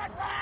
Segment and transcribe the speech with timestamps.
[0.00, 0.39] Come on,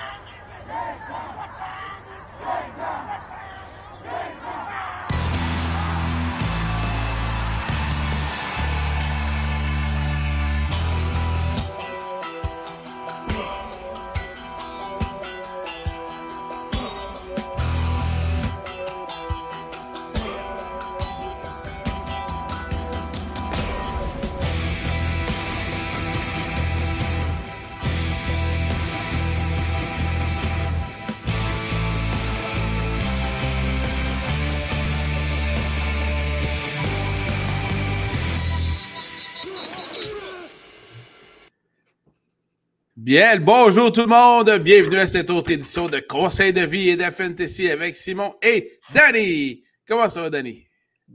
[43.09, 44.51] Bien, bonjour tout le monde.
[44.62, 48.79] Bienvenue à cette autre édition de Conseil de vie et de fantasy avec Simon et
[48.93, 49.65] Danny.
[49.89, 50.69] Comment ça va, Danny?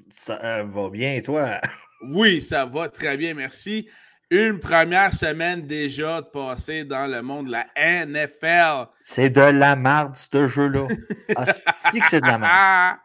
[0.09, 1.61] Ça euh, va bien, toi?
[2.09, 3.87] Oui, ça va très bien, merci.
[4.31, 8.89] Une première semaine déjà de passer dans le monde de la NFL.
[8.99, 10.87] C'est de la merde, ce jeu-là.
[11.35, 11.45] Ah,
[11.77, 12.97] si que c'est de la merde?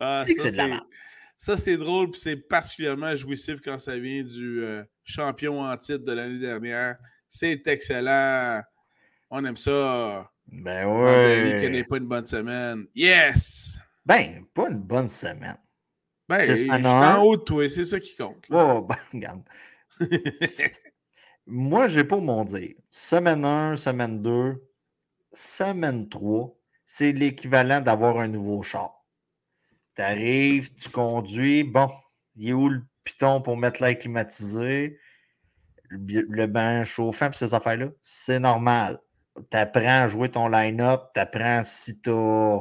[0.00, 0.86] Ah, Si que c'est de la merde?
[1.36, 6.04] Ça, c'est drôle, puis c'est particulièrement jouissif quand ça vient du euh, champion en titre
[6.04, 6.96] de l'année dernière.
[7.30, 8.60] C'est excellent.
[9.30, 10.30] On aime ça.
[10.48, 11.70] Ben Danny qui ouais.
[11.70, 12.86] n'est pas une bonne semaine.
[12.94, 13.78] Yes!
[14.04, 15.56] Ben, pas une bonne semaine.
[16.28, 18.48] Ben, C'est en haut de toi, c'est ça qui compte.
[18.48, 18.74] là.
[18.74, 19.42] Oh, ben, regarde.
[21.46, 22.74] Moi, j'ai pour mon dire.
[22.90, 24.62] Semaine 1, semaine 2,
[25.32, 29.04] semaine 3, c'est l'équivalent d'avoir un nouveau char.
[29.94, 31.88] Tu arrives, tu conduis, bon,
[32.36, 34.98] il est où le piton pour mettre l'air climatisé,
[35.90, 37.88] le, bain chauffant, puis ces affaires-là?
[38.02, 39.00] C'est normal.
[39.50, 42.60] Tu apprends à jouer ton line-up, tu apprends si tu as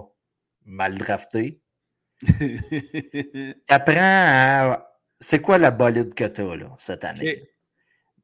[0.66, 1.62] mal drafté.
[2.22, 4.86] Tu apprends à.
[5.22, 7.50] C'est quoi la bolide que tu as là, cette année?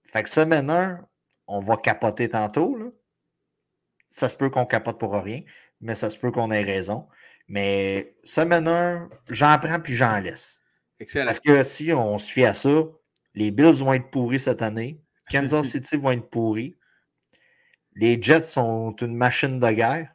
[0.04, 1.06] Fait que semaine 1,
[1.48, 2.78] on va capoter tantôt.
[2.78, 2.86] Là.
[4.08, 5.42] Ça se peut qu'on capote pour rien,
[5.82, 7.08] mais ça se peut qu'on ait raison.
[7.48, 10.62] Mais semaine 1, j'en prends puis j'en laisse.
[11.00, 11.26] Excellent.
[11.26, 12.84] Parce que si on se fie à ça,
[13.34, 15.02] les Bills vont être pourris cette année.
[15.30, 16.76] Kansas City vont être pourris.
[17.96, 20.10] Les Jets sont une machine de guerre.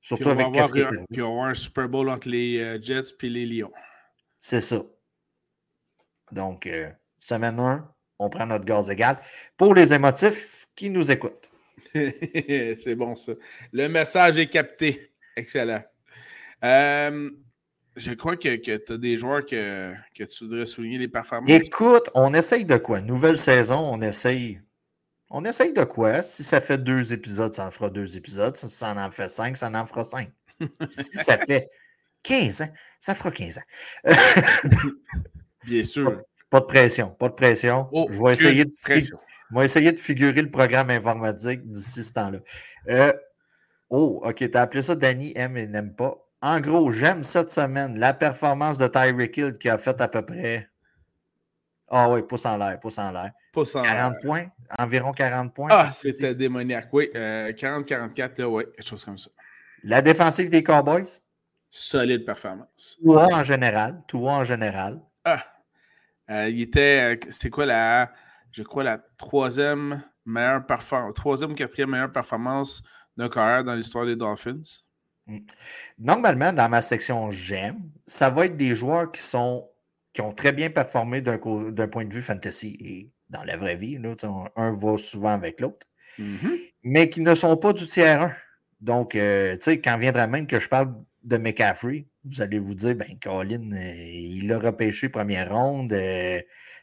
[0.00, 2.28] Puis Surtout on, va avec avoir, un- puis on va avoir un Super Bowl entre
[2.28, 3.72] les euh, Jets et les Lions.
[4.40, 4.82] C'est ça.
[6.32, 7.88] Donc, euh, semaine 1,
[8.18, 9.18] on prend notre gaz égal.
[9.56, 11.50] Pour les émotifs qui nous écoutent.
[11.94, 13.32] c'est bon, ça.
[13.72, 15.12] Le message est capté.
[15.36, 15.82] Excellent.
[16.64, 17.30] Euh,
[17.96, 21.50] je crois que, tu as des joueurs que, que tu voudrais souligner les performances.
[21.50, 23.00] Écoute, on essaye de quoi?
[23.00, 24.60] Nouvelle saison, on essaye.
[25.30, 26.22] On essaye de quoi?
[26.22, 28.54] Si ça fait deux épisodes, ça en fera deux épisodes.
[28.54, 30.30] Si ça en fait cinq, ça en fera cinq.
[30.90, 31.68] si ça fait
[32.22, 34.04] 15 ans, ça fera 15 ans.
[35.64, 36.22] Bien sûr.
[36.50, 37.88] Pas de pression, pas de pression.
[37.92, 39.18] Oh, je vais essayer de, fi- pression.
[39.50, 42.38] je vais essayer de figurer le programme informatique d'ici ce temps-là.
[42.88, 43.12] Euh,
[43.90, 46.25] oh, OK, tu as appelé ça Danny aime et n'aime pas.
[46.42, 50.22] En gros, j'aime cette semaine la performance de Tyreek Hill qui a fait à peu
[50.24, 50.68] près.
[51.88, 53.32] Ah oui, pouce en l'air, pouce en l'air.
[53.52, 54.46] Pas sans- 40 points,
[54.78, 55.68] environ 40 points.
[55.70, 56.88] Ah, c'était démoniaque.
[56.92, 59.30] Oui, euh, 40-44, là, oui, quelque chose comme ça.
[59.82, 61.06] La défensive des Cowboys,
[61.70, 62.98] Solide performance.
[63.04, 65.00] tout en général, tout en général.
[65.24, 65.44] Ah,
[66.30, 68.12] euh, il était, euh, c'est quoi la,
[68.52, 72.82] je crois, la troisième meilleure performance, troisième ou quatrième meilleure performance
[73.16, 74.62] d'un carrière dans l'histoire des Dolphins?
[75.98, 79.68] Normalement, dans ma section j'aime, ça va être des joueurs qui sont
[80.12, 83.98] qui ont très bien performé d'un point de vue fantasy et dans la vraie vie.
[83.98, 84.14] Là,
[84.56, 85.86] un, va souvent avec l'autre,
[86.18, 86.58] Mhm.
[86.84, 88.32] mais qui ne sont pas du tiers 1.
[88.80, 90.94] Donc, euh, tu sais, quand viendra même que je parle
[91.24, 96.40] de McCaffrey, vous allez vous dire, ben, Colin, euh, il l'a repêché première ronde, euh,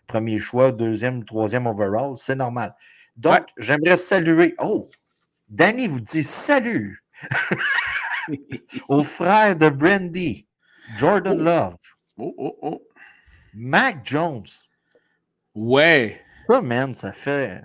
[0.08, 2.76] premier choix, deuxième, troisième overall, c'est normal.
[3.16, 3.46] Donc, Ouais.
[3.58, 4.54] j'aimerais saluer.
[4.60, 4.90] Oh,
[5.50, 7.04] Danny vous dit salut
[8.90, 10.48] au frère de Brandy,
[10.98, 11.44] Jordan Oh.
[11.44, 11.78] Love,
[12.18, 12.88] Oh, oh, oh.
[13.54, 14.46] Mac Jones.
[15.56, 16.22] Ouais.
[16.50, 17.62] Ça, man, ça fait.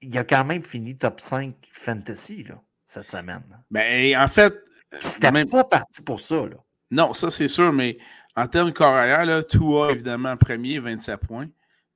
[0.00, 3.42] Il a quand même fini top 5 fantasy là, cette semaine.
[3.70, 4.54] Ben, en fait,
[5.00, 6.46] C'était même- pas parti pour ça.
[6.46, 6.56] Là.
[6.90, 7.98] non, ça c'est sûr, mais
[8.36, 11.48] en termes carrière, là, Tua, évidemment, premier, 27 points.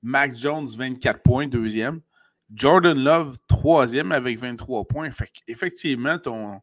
[0.02, 2.00] Max Jones, 24 points, deuxième.
[2.52, 5.10] Jordan Love, troisième, avec 23 points.
[5.10, 6.60] Fait effectivement, ton,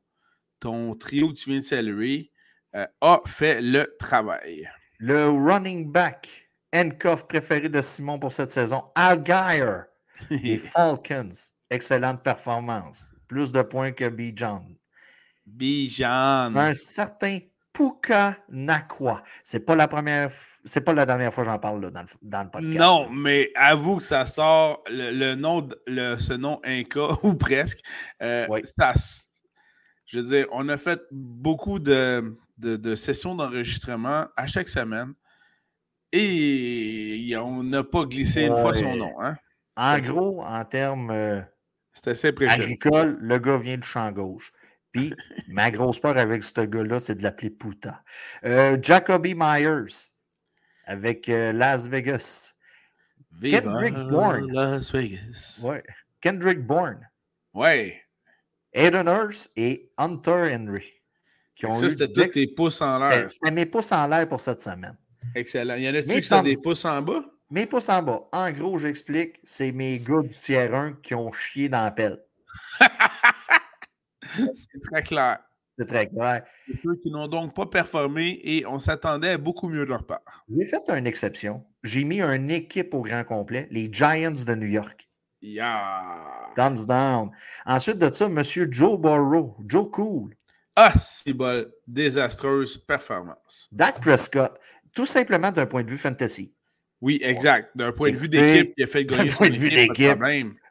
[0.60, 2.32] ton trio que tu viens de saluer
[2.76, 4.70] euh, a fait le travail.
[5.00, 9.82] Le running back handcuff préféré de Simon pour cette saison, Al Geyer
[10.30, 11.30] des Falcons.
[11.70, 13.14] Excellente performance.
[13.28, 14.32] Plus de points que B.
[14.36, 14.76] John.
[15.46, 16.56] Bijan.
[16.56, 17.40] Un certain
[17.74, 19.24] Puka Nakwa.
[19.44, 22.02] C'est pas la première f- c'est pas la dernière fois que j'en parle là, dans,
[22.02, 22.78] le, dans, le, podcast.
[22.78, 27.80] Non, mais avoue que ça sort le, nom, le, ce nom Inca, ou presque.
[28.22, 28.94] Euh, ça,
[30.06, 35.14] je veux dire, on a fait beaucoup de, de, sessions d'enregistrement à chaque semaine
[36.12, 39.20] et on n'a pas glissé une fois son nom.
[39.22, 39.36] Hein?
[39.76, 41.42] En gros, en termes euh,
[42.48, 44.52] agricoles, le gars vient du champ gauche.
[44.92, 45.14] Puis,
[45.48, 48.04] ma grosse peur avec ce gars-là, c'est de l'appeler Puta.
[48.46, 50.13] Euh, Jacoby Myers
[50.86, 52.56] avec euh, Las Vegas.
[53.42, 54.52] Kendrick Bourne.
[54.52, 55.60] Las Vegas.
[55.62, 55.84] Ouais.
[56.22, 57.00] Kendrick Bourne.
[57.54, 58.02] Ouais.
[58.74, 60.92] Aiden Hurst et Hunter Henry.
[61.56, 63.32] Qui ont ça, c'était tous tes pouces en l'air.
[63.32, 64.98] C'était mes pouces en l'air pour cette semaine.
[65.36, 65.76] Excellent.
[65.76, 67.24] Il y en a-tu qui sont des pouces en bas?
[67.50, 68.28] Mes pouces en bas.
[68.32, 72.20] En gros, j'explique, c'est mes gars du tiers 1 qui ont chié dans la pelle.
[74.56, 75.40] c'est très clair.
[75.78, 76.44] C'est très clair.
[76.84, 80.46] Ceux qui n'ont donc pas performé et on s'attendait à beaucoup mieux de leur part.
[80.56, 81.64] J'ai fait une exception.
[81.84, 85.08] J'ai mis une équipe au grand complet, les Giants de New York.
[85.42, 86.52] Yeah.
[86.56, 87.32] Thumbs down.
[87.66, 88.42] Ensuite de ça, M.
[88.72, 90.36] Joe Burrow, Joe Cool.
[90.76, 91.66] Ah, c'est bon.
[91.88, 93.68] Désastreuse performance.
[93.72, 94.58] Dak Prescott,
[94.96, 96.54] tout simplement d'un point de vue fantasy.
[97.02, 97.76] Oui, exact.
[97.76, 100.18] D'un point de vue d'équipe qui a fait gagner D'un point de vue d'équipe.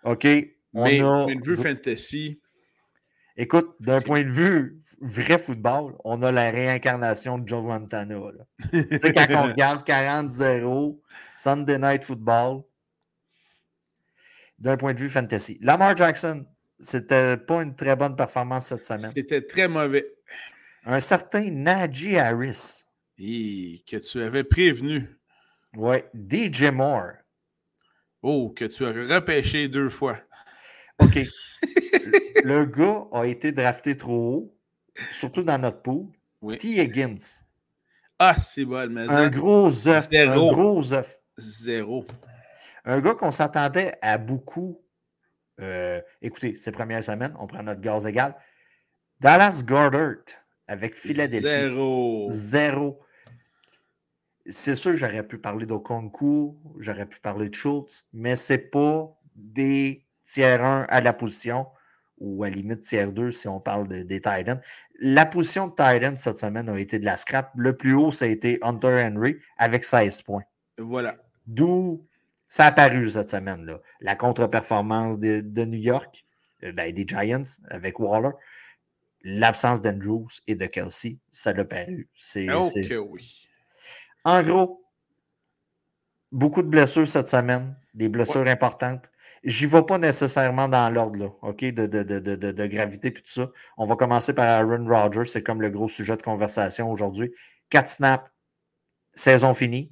[0.04, 0.26] OK.
[0.74, 2.40] On Mais d'un point de vue fantasy.
[3.36, 8.14] Écoute, d'un point de vue vrai football, on a la réincarnation de Joe Montana.
[8.70, 11.00] tu sais, quand on regarde 40-0,
[11.34, 12.62] Sunday Night Football,
[14.58, 15.58] d'un point de vue fantasy.
[15.62, 16.44] Lamar Jackson,
[16.78, 19.10] c'était pas une très bonne performance cette semaine.
[19.14, 20.06] C'était très mauvais.
[20.84, 22.84] Un certain Najee Harris.
[23.18, 25.08] Et que tu avais prévenu.
[25.74, 27.12] Oui, DJ Moore.
[28.20, 30.18] Oh, que tu as repêché deux fois.
[30.98, 31.18] OK.
[32.44, 34.54] le gars a été drafté trop haut,
[35.10, 36.06] surtout dans notre pool.
[36.40, 36.56] Oui.
[36.56, 36.80] T.
[36.80, 37.42] Higgins.
[38.18, 40.08] Ah, c'est bon, mais Un gros œuf.
[40.12, 41.18] Un gros œuf.
[41.38, 42.04] Zéro.
[42.84, 44.80] Un gars qu'on s'attendait à beaucoup.
[45.60, 48.34] Euh, écoutez, ces premières semaines, on prend notre gaz égal.
[49.20, 50.24] Dallas Goddard
[50.66, 51.46] avec Philadelphie.
[51.46, 52.26] Zéro.
[52.30, 53.00] Zéro.
[54.46, 60.04] C'est sûr j'aurais pu parler d'Okonku, j'aurais pu parler de Schultz, mais c'est pas des
[60.24, 61.66] tiers 1 à la position
[62.22, 64.60] ou à limite tiers 2 si on parle des Titans.
[65.00, 67.50] La position de Titan cette semaine a été de la scrap.
[67.56, 70.44] Le plus haut, ça a été Hunter Henry avec 16 points.
[70.78, 71.16] Voilà.
[71.46, 72.06] D'où
[72.48, 73.80] ça a paru cette semaine-là.
[74.00, 76.24] La contre-performance de, New York,
[76.64, 78.32] euh, ben, des Giants avec Waller,
[79.22, 82.08] l'absence d'Andrews et de Kelsey, ça l'a paru.
[82.14, 82.48] C'est,
[82.98, 83.48] oui.
[84.24, 84.84] En gros,
[86.30, 89.10] beaucoup de blessures cette semaine, des blessures importantes.
[89.44, 93.50] J'y vais pas nécessairement dans l'ordre, OK, de, de, gravité et tout ça.
[93.76, 97.32] On va commencer par Aaron Rodgers, c'est comme le gros sujet de conversation aujourd'hui.
[97.70, 98.30] 4 snaps,
[99.14, 99.90] saison finie.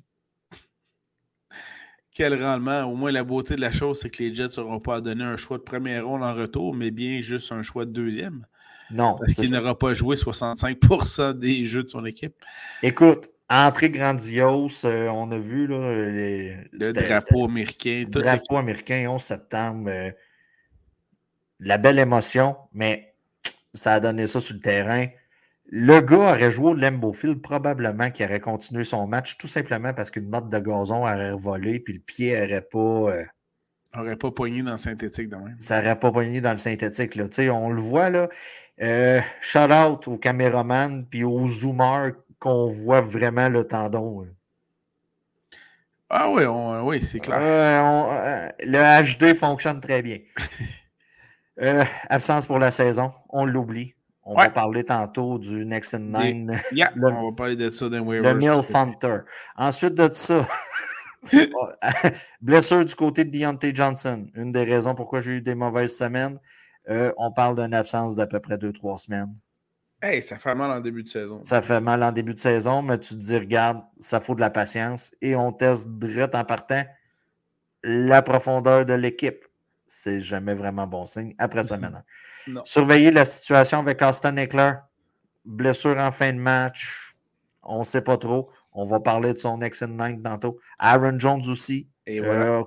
[2.15, 2.85] Quel rendement.
[2.85, 5.25] Au moins, la beauté de la chose, c'est que les Jets n'auront pas à donner
[5.25, 8.47] un choix de première ronde en retour, mais bien juste un choix de deuxième.
[8.91, 9.17] Non.
[9.19, 12.35] Parce qu'il n'aura pas joué 65% des jeux de son équipe.
[12.83, 18.05] Écoute, entrée grandiose, euh, on a vu là, le drapeau américain.
[18.07, 19.91] Le drapeau américain, 11 septembre.
[19.91, 20.11] Euh,
[21.59, 23.15] la belle émotion, mais
[23.75, 25.07] ça a donné ça sur le terrain.
[25.67, 29.93] Le gars aurait joué au Lambeau Field, probablement qu'il aurait continué son match, tout simplement
[29.93, 32.79] parce qu'une motte de gazon aurait volé, puis le pied n'aurait pas.
[32.79, 33.25] Euh,
[33.97, 35.55] aurait pas poigné dans le synthétique même.
[35.59, 37.17] Ça n'aurait pas poigné dans le synthétique.
[37.17, 37.27] Là.
[37.53, 38.29] On le voit, là.
[38.83, 44.27] Euh, shout out aux caméramans puis aux zoomers qu'on voit vraiment le tendon.
[46.09, 47.39] Ah oui, oui, c'est clair.
[47.41, 50.19] Euh, le HD fonctionne très bien.
[52.09, 53.95] absence pour la saison, on l'oublie.
[54.25, 56.61] On va parler tantôt du Next and Nine.
[56.73, 59.19] le, on va parler de ça dans Le Mill Funter.
[59.57, 60.47] Ensuite de ça,
[62.41, 64.27] blessure du côté de Deontay Johnson.
[64.35, 66.39] Une des raisons pourquoi j'ai eu des mauvaises semaines.
[66.89, 69.35] Euh, on parle d'une absence d'à peu près 2-3 semaines.
[70.03, 71.45] Hey, ça fait mal en début de saison.
[71.45, 74.41] Ça fait mal en début de saison, mais tu te dis, regarde, ça faut de
[74.41, 75.15] la patience.
[75.21, 76.85] Et on teste direct en partant
[77.83, 79.45] la profondeur de l'équipe.
[79.87, 82.03] C'est jamais vraiment bon signe après ça maintenant.
[82.65, 84.73] Surveiller la situation avec Austin Eckler.
[85.45, 87.15] Blessure en fin de match.
[87.63, 88.51] On ne sait pas trop.
[88.73, 90.59] On va parler de son ex and tantôt.
[90.79, 91.89] Aaron Jones aussi.
[92.07, 92.47] Et voilà.
[92.47, 92.65] Euh,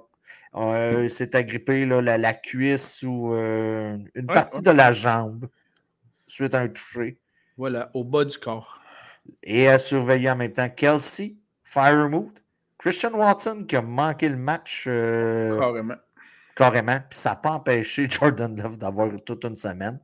[0.55, 5.47] euh, s'est agrippé la, cuisse ou euh, une partie de la jambe
[6.27, 7.17] suite à un toucher.
[7.57, 8.81] Voilà, au bas du corps.
[9.41, 12.43] Et à surveiller en même temps Kelsey, Firemouth,
[12.77, 14.83] Christian Watson qui a manqué le match.
[14.85, 15.95] Carrément.
[16.55, 16.99] Carrément.
[17.09, 19.99] Puis ça n'a pas empêché Jordan Love d'avoir toute une semaine.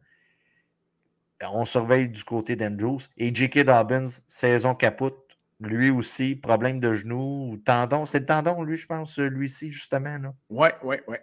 [1.41, 3.01] On surveille du côté d'Andrews.
[3.17, 3.63] Et J.K.
[3.65, 5.17] Dobbins, saison capote.
[5.61, 8.05] lui aussi, problème de genou, tendon.
[8.05, 10.17] C'est le tendon, lui, je pense, lui-ci, justement.
[10.17, 10.33] Là.
[10.49, 11.21] Ouais, ouais, ouais.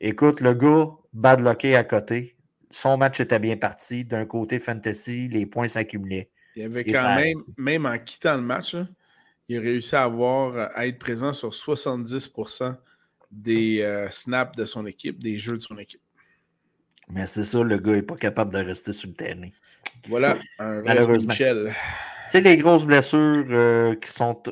[0.00, 2.35] Écoute, le gars, bad locké à côté.
[2.70, 4.04] Son match était bien parti.
[4.04, 6.30] D'un côté fantasy, les points s'accumulaient.
[6.56, 8.74] Il avait quand même, même en quittant le match,
[9.48, 12.76] il a réussi à avoir à être présent sur 70%
[13.30, 16.00] des euh, snaps de son équipe, des jeux de son équipe.
[17.08, 19.48] Mais c'est ça, le gars n'est pas capable de rester sur le terrain.
[20.08, 21.30] Voilà, un Malheureusement.
[21.30, 21.74] Michel.
[22.26, 24.42] C'est les grosses blessures euh, qui sont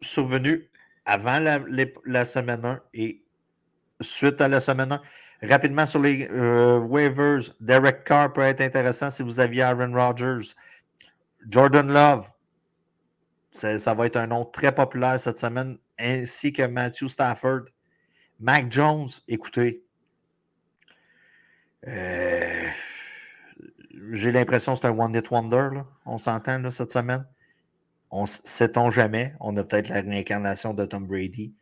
[0.00, 0.68] survenues
[1.04, 3.22] avant la, semaine 1 et
[4.00, 5.02] suite à la semaine 1.
[5.42, 10.54] Rapidement sur les euh, waivers, Derek Carr peut être intéressant si vous aviez Aaron Rodgers.
[11.48, 12.30] Jordan Love,
[13.50, 17.62] ça va être un nom très populaire cette semaine, ainsi que Matthew Stafford.
[18.38, 19.82] Mac Jones, écoutez,
[21.88, 22.68] euh,
[24.12, 25.70] j'ai l'impression que c'est un One Hit Wonder.
[26.06, 27.26] On s'entend cette semaine.
[28.10, 29.34] On sait-on jamais?
[29.40, 31.52] On a peut-être la réincarnation de Tom Brady.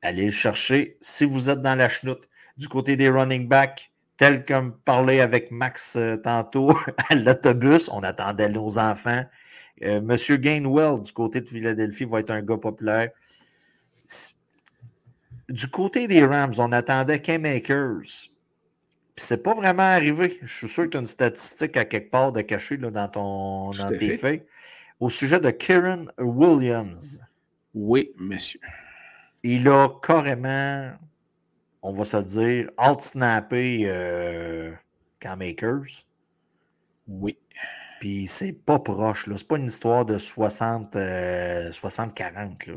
[0.00, 2.28] Allez le chercher si vous êtes dans la chenoute.
[2.56, 6.76] Du côté des running backs, tel comme parlé avec Max euh, tantôt
[7.08, 9.24] à l'autobus, on attendait nos enfants.
[9.82, 13.10] Euh, Monsieur Gainwell, du côté de Philadelphie, va être un gars populaire.
[15.48, 18.30] Du côté des Rams, on attendait Cam Akers.
[19.14, 20.38] Puis c'est pas vraiment arrivé.
[20.42, 23.08] Je suis sûr que tu as une statistique à quelque part de cacher là, dans,
[23.08, 24.42] ton, dans tes feuilles.
[25.00, 27.20] Au sujet de Kieran Williams.
[27.74, 28.60] Oui, monsieur.
[29.42, 30.92] Il a carrément,
[31.82, 34.72] on va se dire, out-snappé euh,
[35.20, 36.06] Cam Akers.
[37.08, 37.36] Oui.
[38.00, 39.28] Puis c'est pas proche.
[39.36, 40.96] C'est pas une histoire de 60-40.
[40.96, 41.70] Euh,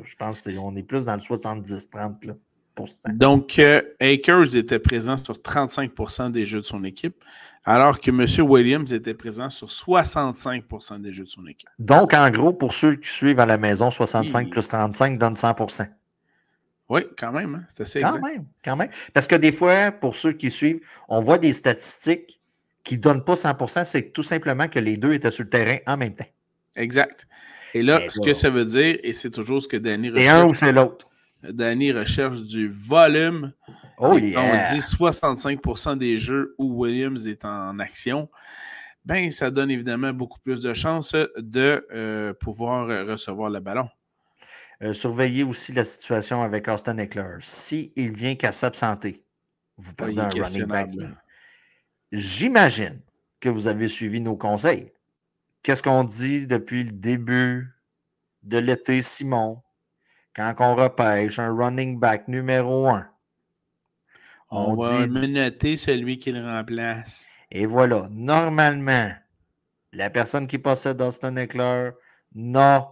[0.03, 2.35] je pense qu'on est plus dans le 70-30.
[3.13, 7.23] Donc, euh, Akers était présent sur 35% des jeux de son équipe,
[7.63, 8.49] alors que M.
[8.49, 11.69] Williams était présent sur 65% des jeux de son équipe.
[11.79, 15.55] Donc, en gros, pour ceux qui suivent à la maison, 65 plus 35 donne 100
[16.89, 17.55] Oui, quand même.
[17.55, 18.89] Hein, c'est assez Quand même, quand même.
[19.13, 22.39] Parce que des fois, pour ceux qui suivent, on voit des statistiques
[22.83, 25.77] qui ne donnent pas 100% c'est tout simplement que les deux étaient sur le terrain
[25.87, 26.27] en même temps.
[26.75, 27.25] Exact.
[27.73, 30.45] Et là, ce que ça veut dire, et c'est toujours ce que Danny C'est un
[30.45, 31.07] ou c'est l'autre.
[31.43, 33.51] Danny recherche du volume.
[33.97, 38.29] Oh, On dit 65% des jeux où Williams est en action.
[39.03, 43.87] Ben, ça donne évidemment beaucoup plus de chances de euh, pouvoir recevoir le ballon.
[44.81, 47.37] Euh, surveillez aussi la situation avec Austin Eckler.
[47.39, 49.23] S'il il vient qu'à s'absenter,
[49.77, 50.89] vous perdez un running back.
[52.11, 53.01] J'imagine
[53.39, 54.91] que vous avez suivi nos conseils.
[55.63, 57.73] Qu'est-ce qu'on dit depuis le début
[58.43, 59.61] de l'été, Simon?
[60.35, 63.09] quand on repêche un running back numéro un,
[64.51, 67.25] on, on va noter celui qui le remplace.
[67.51, 69.11] Et voilà, normalement,
[69.93, 71.91] la personne qui possède Austin Eckler
[72.33, 72.91] n'a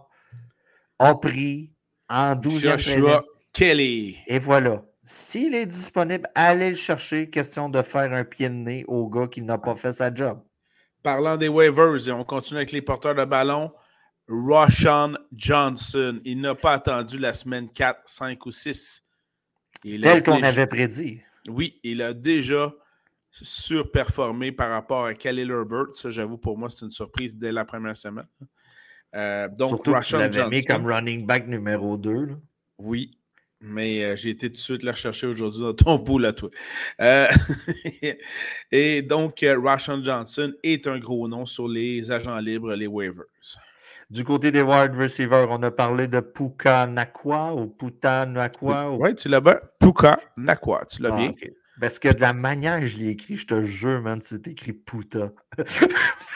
[0.98, 1.73] a pris
[2.08, 4.18] en 12e Joshua Kelly.
[4.26, 4.82] Et voilà.
[5.02, 7.28] S'il est disponible, allez le chercher.
[7.28, 10.42] Question de faire un pied de nez au gars qui n'a pas fait sa job.
[11.02, 13.70] Parlant des waivers, et on continue avec les porteurs de ballon.
[14.26, 16.20] Roshan Johnson.
[16.24, 19.02] Il n'a pas attendu la semaine 4, 5 ou 6.
[19.82, 21.20] Tel qu'on avait prédit.
[21.46, 22.72] Oui, il a déjà
[23.30, 25.92] surperformé par rapport à Khalil Herbert.
[25.92, 28.26] Ça, j'avoue, pour moi, c'est une surprise dès la première semaine.
[29.14, 32.36] Euh, donc, Surtout tu mis comme running back numéro 2.
[32.78, 33.12] Oui,
[33.60, 36.50] mais euh, j'ai été tout de suite la rechercher aujourd'hui dans ton bout à toi.
[37.00, 37.28] Euh,
[38.72, 43.24] et donc, Roshan Johnson est un gros nom sur les agents libres, les waivers.
[44.10, 48.90] Du côté des wide receivers, on a parlé de Puka Nakwa ou Puta Nakwa.
[48.90, 49.58] Oui, tu l'as bien.
[49.80, 51.32] Puka Nakwa, tu l'as ah, bien.
[51.80, 54.72] Parce que de la manière que je l'ai écrit, je te jure, man, c'est écrit
[54.72, 55.32] Puta.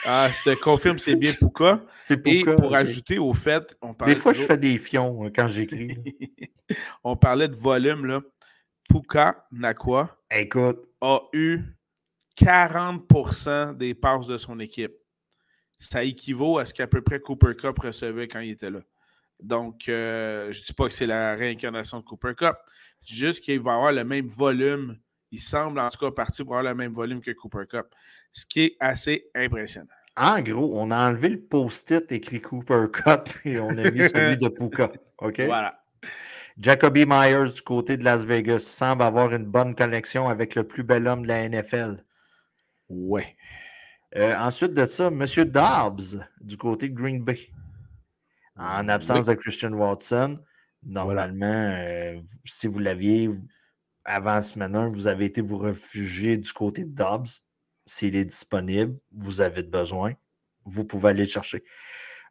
[0.05, 1.81] ah, je te confirme, c'est bien Puka.
[2.03, 2.51] C'est Puka.
[2.51, 4.15] Et pour ajouter au fait, on parlait.
[4.15, 5.97] Des fois, je fais des fions euh, quand j'écris.
[7.03, 8.21] on parlait de volume, là.
[8.89, 10.87] Puka Nakwa Écoute.
[11.01, 11.61] a eu
[12.37, 14.93] 40% des passes de son équipe
[15.79, 18.81] ça équivaut à ce qu'à peu près Cooper Cup recevait quand il était là.
[19.41, 22.55] Donc, euh, je ne dis pas que c'est la réincarnation de Cooper Cup.
[23.01, 24.99] Je dis juste qu'il va avoir le même volume.
[25.31, 27.87] Il semble en tout cas parti pour avoir le même volume que Cooper Cup.
[28.31, 29.87] Ce qui est assez impressionnant.
[30.17, 34.37] En gros, on a enlevé le post-it écrit Cooper Cup et on a mis celui
[34.37, 34.91] de Puka.
[35.19, 35.41] OK?
[35.41, 35.81] Voilà.
[36.57, 40.83] Jacoby Myers du côté de Las Vegas semble avoir une bonne connexion avec le plus
[40.83, 42.03] bel homme de la NFL.
[42.89, 43.35] Ouais.
[44.17, 45.25] Euh, ensuite de ça, M.
[45.45, 47.47] Dobbs du côté de Green Bay.
[48.57, 50.37] En absence de Christian Watson,
[50.83, 53.29] normalement, euh, si vous l'aviez
[54.09, 57.27] avant semaine 1, vous avez été vous réfugier du côté de Dobbs.
[57.85, 60.13] S'il est disponible, vous avez besoin,
[60.65, 61.63] vous pouvez aller le chercher.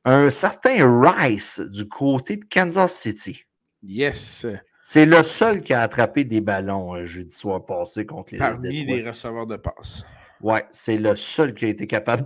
[0.05, 3.45] un certain Rice du côté de Kansas City.
[3.83, 4.47] Yes.
[4.83, 8.85] C'est le seul qui a attrapé des ballons euh, jeudi soir passé contre les Parmi
[8.85, 10.05] les receveurs de passe.
[10.41, 12.25] Ouais, c'est le seul qui a été capable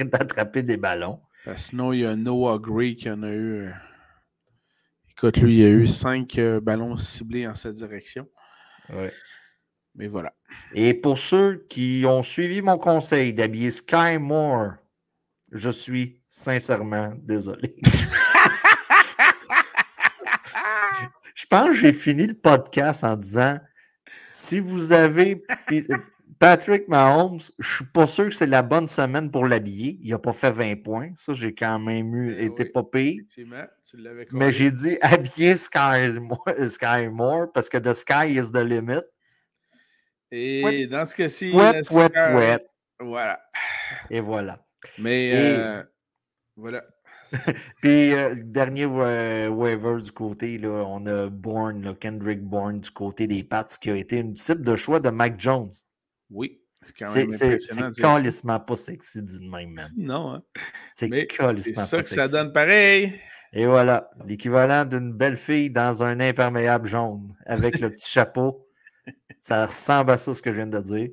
[0.00, 1.20] d'attraper des ballons.
[1.44, 3.68] Que sinon, il y a Noah Gray qui en a eu.
[3.68, 3.70] euh,
[5.10, 8.26] Écoute, lui, il a eu cinq euh, ballons ciblés en cette direction.
[8.92, 9.12] Ouais.
[9.94, 10.34] Mais voilà.
[10.74, 14.74] Et pour ceux qui ont suivi mon conseil d'habiller Sky Moore,
[15.52, 17.76] je suis sincèrement désolé.
[21.34, 23.58] je pense que j'ai fini le podcast en disant
[24.30, 25.42] si vous avez
[26.40, 29.98] Patrick Mahomes, je suis pas sûr que c'est la bonne semaine pour l'habiller.
[30.02, 31.10] Il n'a pas fait 20 points.
[31.14, 32.68] Ça, j'ai quand même eu, Eh été oui.
[32.70, 33.22] pas pire.
[33.28, 33.46] Tu
[34.32, 39.02] Mais j'ai dit habiller Sky Moore parce que the sky is the limit.
[40.32, 41.50] Et dans ce cas-ci,
[41.84, 42.66] score- pouet.
[42.98, 43.40] Voilà.
[44.08, 44.64] Et voilà.
[44.98, 45.82] Mais Et- euh,
[46.56, 46.82] voilà.
[47.82, 52.90] Puis, euh, dernier wa- waiver du côté, là, on a Bourne, là, Kendrick Bourne du
[52.90, 55.70] côté des Pats, qui a été une cible de choix de Mike Jones.
[56.30, 56.60] Oui.
[56.82, 57.90] C'est quand C'est même c'est- impressionnant.
[57.94, 58.08] c'est ça.
[58.14, 59.78] calissement pas sexy dit de même.
[59.98, 60.42] Non, hein.
[60.94, 62.30] C'est Mais c'est calissement ça pas que ça sexy.
[62.32, 63.20] donne pareil.
[63.52, 68.66] Et voilà, l'équivalent d'une belle fille dans un imperméable jaune avec le petit chapeau.
[69.40, 71.08] Ça ressemble à ça, ce que je viens de dire,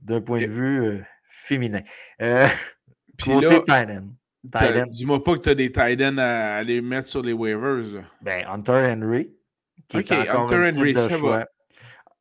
[0.00, 1.80] d'un point de vue euh, féminin.
[2.20, 2.46] Euh,
[3.24, 4.08] côté Titan.
[4.44, 7.94] Titan, dis-moi pas que tu as des ends à, à les mettre sur les waivers.
[7.94, 8.02] là.
[8.20, 9.30] ben, Hunter Henry,
[9.88, 11.46] qui Ok, est encore Hunter cible Henry, de ça choix.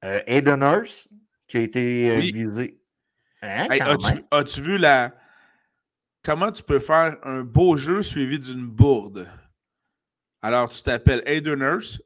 [0.06, 1.08] Euh, Aiden Hurst,
[1.54, 2.32] qui a été euh, Oui.
[2.32, 2.80] visé.
[3.44, 3.80] Hein, Hey,
[4.32, 5.14] as-tu, vu la.
[6.24, 9.30] Comment tu peux faire un beau jeu suivi d'une bourde?
[10.42, 12.02] Alors, tu t'appelles Aiden Hurst,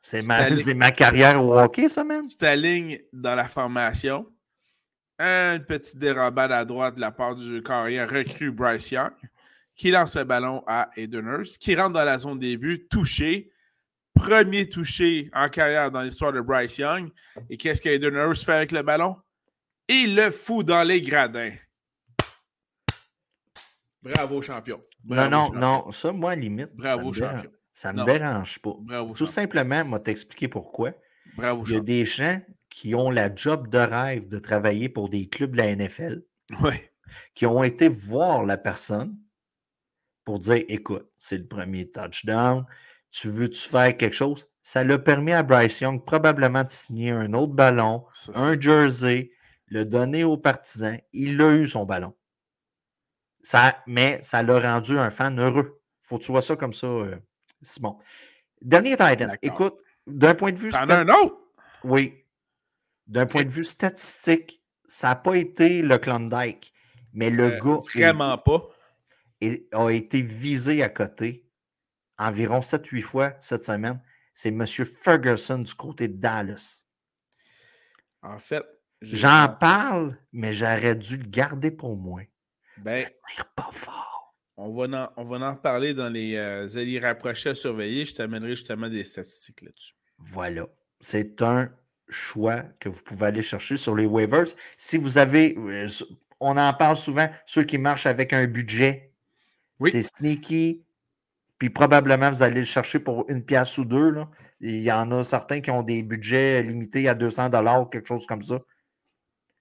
[0.00, 2.26] C'est ma, carrière au hockey, ça, man.
[2.26, 4.26] tu t'alignes dans la formation.
[5.18, 9.12] Une petite dérobade à droite de la part du carrière recrue Bryce Young,
[9.76, 13.52] qui lance le ballon à Aiden Hurst, qui rentre dans la zone début, touché.
[14.14, 17.10] Premier touché en carrière dans l'histoire de Bryce Young.
[17.48, 19.16] Et qu'est-ce qu'Aiden Hurst fait avec le ballon?
[19.88, 21.52] Il le fout dans les gradins.
[24.02, 24.80] Bravo, champion.
[25.04, 25.60] Bravo, non, non, champion.
[25.60, 25.90] non.
[25.90, 27.50] Ça, moi, limite, Bravo, ça me, dérange, champion.
[27.72, 28.04] ça me Non.
[28.04, 28.74] dérange pas.
[28.80, 29.26] Bravo, Tout champion.
[29.26, 30.92] simplement, moi, t'expliquer pourquoi.
[31.36, 35.08] Bravo, Il y a des gens qui ont la job de rêve de travailler pour
[35.08, 36.22] des clubs de la NFL,
[36.62, 36.92] Ouais.
[37.34, 39.16] qui ont été voir la personne
[40.24, 42.64] pour dire écoute, c'est le premier touchdown,
[43.10, 44.48] tu veux-tu faire quelque chose?
[44.62, 49.30] Ça l'a permis à Bryce Young probablement de signer un autre ballon, Ça, un jersey,
[49.66, 50.98] le donner aux partisans.
[51.12, 52.14] Il a eu son ballon.
[53.42, 55.80] Ça, mais ça l'a rendu un fan heureux.
[56.00, 57.16] Faut que tu vois ça comme ça, euh,
[57.62, 57.98] Simon.
[58.60, 58.96] Dernier.
[58.96, 59.36] D'accord.
[59.42, 61.36] Écoute, d'un point de vue T'en stat- as un autre?
[61.84, 62.14] oui.
[63.06, 66.72] D'un point de vue statistique, ça n'a pas été le Klondike,
[67.12, 68.68] mais le Euh, gars est- Vraiment pas.
[69.72, 71.44] a été visé à côté
[72.20, 74.00] environ 7-8 fois cette semaine.
[74.34, 74.64] C'est M.
[74.66, 76.84] Ferguson du côté de Dallas.
[78.22, 78.64] En fait,
[79.02, 82.20] J'en parle, mais j'aurais dû le garder pour moi.
[82.76, 83.06] ben,
[83.56, 84.34] pas fort.
[84.58, 88.04] on va, en, on va en reparler dans les euh, alliés rapprochés à surveiller.
[88.04, 89.94] Je t'amènerai justement des statistiques là-dessus.
[90.18, 90.66] Voilà.
[91.00, 91.72] C'est un
[92.10, 94.44] choix que vous pouvez aller chercher sur les waivers.
[94.76, 95.88] Si vous avez, euh,
[96.38, 99.14] on en parle souvent, ceux qui marchent avec un budget,
[99.78, 99.90] Oui.
[99.92, 100.84] c'est sneaky.
[101.60, 104.10] Puis probablement, vous allez le chercher pour une pièce ou deux.
[104.10, 104.28] là.
[104.60, 108.26] Il y en a certains qui ont des budgets limités à 200 dollars, quelque chose
[108.26, 108.58] comme ça.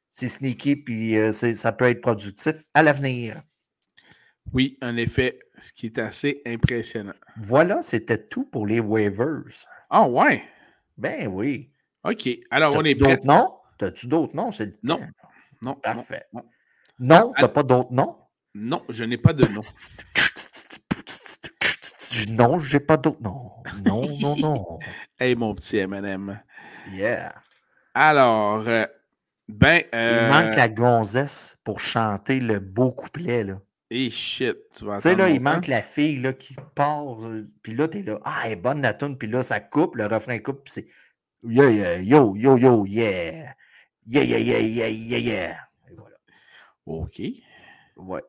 [0.10, 3.44] C'est sneaky, puis euh, c'est- ça peut être productif à l'avenir.
[4.54, 7.14] Oui, en effet, ce qui est assez impressionnant.
[7.38, 9.44] Voilà, c'était tout pour les waivers.
[9.90, 10.44] Ah ouais?
[10.98, 11.70] Ben oui.
[12.06, 12.30] OK.
[12.50, 13.18] Alors, on est prêt?
[13.18, 13.54] d'autres noms?
[13.78, 14.52] T'as-tu d'autres noms?
[14.52, 14.98] C'est Non.
[14.98, 15.04] temps.
[15.04, 15.10] Non,
[15.62, 16.24] non, Parfait.
[16.34, 16.44] non.
[17.00, 18.18] Non, t'as pas d'autres noms?
[18.56, 19.62] Non, je n'ai pas de nom.
[22.30, 23.52] Non, j'ai pas d'autres noms.
[23.86, 24.80] Non, non, non.
[25.20, 26.42] Hey, mon petit M&M.
[26.92, 27.34] Yeah.
[27.94, 28.86] Alors, euh,
[29.48, 29.84] ben...
[29.92, 33.60] Il Euh, manque la gonzesse pour chanter le beau couplet, là.
[33.90, 37.50] eh, shit, tu vas Tu sais, là, il manque la fille, là, qui part, euh,
[37.64, 40.06] puis là, t'es là, ah, elle est bonne la tune, puis là, ça coupe, le
[40.06, 40.88] refrain coupe, puis c'est
[41.44, 43.54] yo, yo, yo, yo, yo, yeah.
[44.06, 45.58] Yeah, yeah, yeah, yeah, yeah, yeah.
[45.90, 46.16] Et voilà.
[46.86, 47.22] OK.
[47.98, 48.24] Ouais.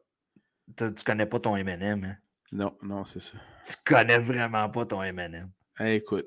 [0.77, 2.16] Tu, tu connais pas ton M&M, hein?
[2.52, 3.38] Non, non, c'est ça.
[3.64, 5.50] Tu connais vraiment pas ton M&M.
[5.78, 6.26] Hey, écoute.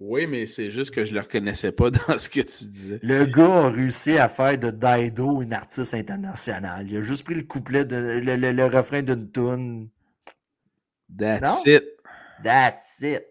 [0.00, 2.98] Oui, mais c'est juste que je le reconnaissais pas dans ce que tu disais.
[3.02, 6.88] Le gars a réussi à faire de Daido une artiste internationale.
[6.88, 9.90] Il a juste pris le couplet, de, le, le- le refrain d'une tune.
[11.16, 11.72] That's Non?
[11.72, 11.84] it.
[12.42, 13.22] That's it.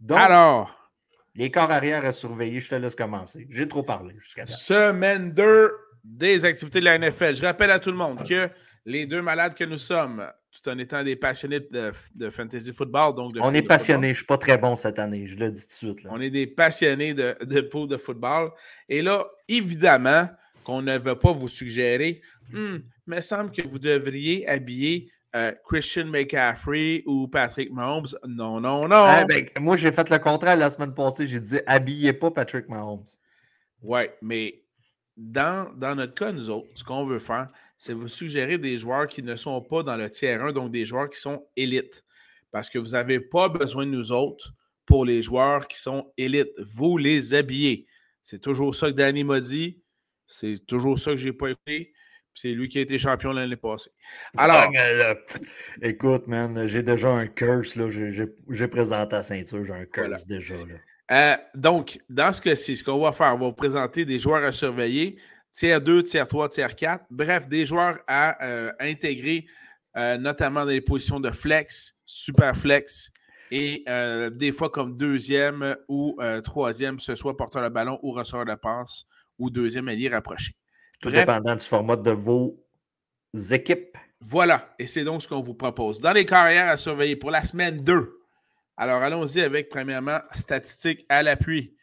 [0.00, 0.90] Donc, Alors,
[1.34, 3.46] les corps arrière à surveiller, je te laisse commencer.
[3.48, 5.72] J'ai trop parlé jusqu'à semaine 2
[6.04, 7.36] des activités de la NFL.
[7.36, 8.50] Je rappelle à tout le monde que
[8.88, 13.14] les deux malades que nous sommes, tout en étant des passionnés de, fantasy football.
[13.14, 14.08] Donc on est passionnés.
[14.08, 16.06] Je ne suis pas très bon cette année, je le dis tout de suite.
[16.10, 18.50] On est des passionnés de, de pool de football.
[18.88, 20.28] Et là, évidemment,
[20.64, 25.52] qu'on ne veut pas vous suggérer, hmm, il me semble que vous devriez habiller euh,
[25.66, 28.08] Christian McCaffrey ou Patrick Mahomes.
[28.26, 29.04] Non, non, non.
[29.06, 31.28] Ah, ben, moi, j'ai fait le contraire la semaine passée.
[31.28, 33.04] J'ai dit habillez pas Patrick Mahomes.
[33.82, 34.62] Oui, mais
[35.14, 39.06] dans, dans notre cas, nous autres, ce qu'on veut faire, c'est vous suggérer des joueurs
[39.06, 42.04] qui ne sont pas dans le tiers 1, donc des joueurs qui sont élites.
[42.50, 44.52] Parce que vous n'avez pas besoin de nous autres
[44.84, 46.52] pour les joueurs qui sont élites.
[46.74, 47.86] Vous les habillez.
[48.24, 49.80] C'est toujours ça que Danny m'a dit.
[50.26, 51.92] C'est toujours ça que j'ai pas écouté.
[52.34, 53.90] C'est lui qui a été champion l'année passée.
[54.36, 54.70] Alors.
[55.82, 57.76] écoute, man, j'ai déjà un curse.
[57.76, 57.88] Là.
[57.90, 60.54] J'ai, présenté la ceinture, j'ai un curse déjà.
[60.54, 60.74] Là.
[61.10, 64.44] Euh, donc, dans ce cas-ci, ce qu'on va faire, on va vous présenter des joueurs
[64.44, 65.18] à surveiller
[65.52, 67.06] tiers 2, tiers 3, tiers 4.
[67.10, 69.46] Bref, des joueurs à euh, intégrer,
[69.96, 73.10] euh, notamment dans les positions de flex, super flex,
[73.50, 78.44] et euh, des fois comme deuxième ou troisième, ce soit porteur de ballon ou receveur
[78.44, 79.04] de passe
[79.38, 80.54] ou deuxième allié rapproché.
[81.00, 82.62] Tout dépendant du format de vos
[83.50, 83.96] équipes.
[84.20, 86.00] Voilà, et c'est donc ce qu'on vous propose.
[86.00, 88.18] Dans les carrières à surveiller pour la semaine 2.
[88.76, 91.74] Alors, allons-y avec, premièrement, statistiques à l'appui.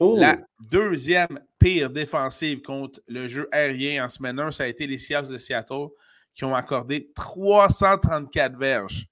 [0.00, 0.44] La oh!
[0.70, 5.28] deuxième pire défensive contre le jeu aérien en semaine 1, ça a été les Seahawks
[5.28, 5.88] de Seattle
[6.34, 9.06] qui ont accordé 334 verges.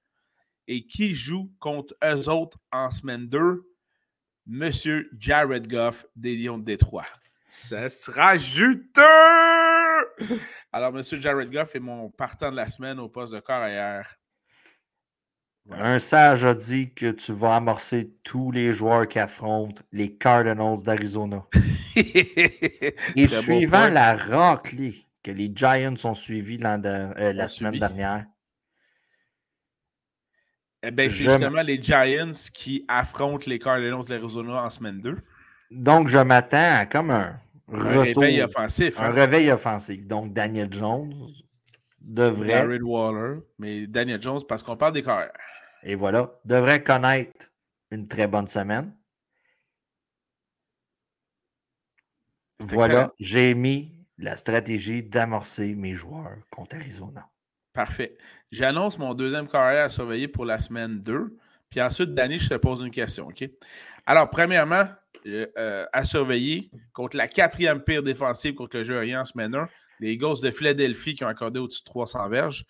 [0.66, 3.62] Et qui joue contre eux autres en semaine 2?
[4.46, 7.06] Monsieur Jared Goff des Lions de Détroit.
[7.48, 9.02] Ça sera juteux!
[10.72, 14.18] Alors, Monsieur Jared Goff est mon partant de la semaine au poste de carrière.
[15.70, 20.82] Un sage a dit que tu vas amorcer tous les joueurs qui affrontent les Cardinals
[20.82, 21.46] d'Arizona.
[21.96, 28.24] Et suivant la raclée que les Giants ont suivi euh, la semaine dernière.
[30.82, 35.18] Eh bien, c'est justement les Giants qui affrontent les Cardinals d'Arizona en semaine 2.
[35.70, 37.38] Donc, je m'attends à comme un,
[37.70, 38.98] un réveil offensif.
[38.98, 39.10] Un hein.
[39.10, 40.06] réveil offensif.
[40.06, 41.12] Donc, Daniel Jones
[42.00, 42.52] devrait.
[42.52, 45.32] Jared Waller, mais Daniel Jones parce qu'on parle des carrières
[45.82, 47.50] et voilà, devrait connaître
[47.90, 48.94] une très bonne semaine.
[52.60, 57.28] Voilà, j'ai mis la stratégie d'amorcer mes joueurs contre Arizona.
[57.72, 58.16] Parfait.
[58.50, 61.38] J'annonce mon deuxième carrière à surveiller pour la semaine 2.
[61.70, 63.28] Puis ensuite, Danny, je te pose une question.
[63.28, 63.48] OK?
[64.06, 64.86] Alors, premièrement,
[65.26, 69.54] euh, euh, à surveiller contre la quatrième pire défensive contre le jeu aérien en semaine
[69.54, 69.68] 1,
[70.00, 72.64] les Eagles de Philadelphie qui ont accordé au-dessus de 300 verges.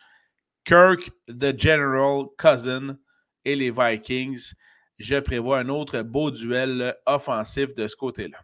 [0.69, 2.99] Kirk, The General, Cousin
[3.47, 4.53] et les Vikings.
[4.99, 8.37] Je prévois un autre beau duel offensif de ce côté-là.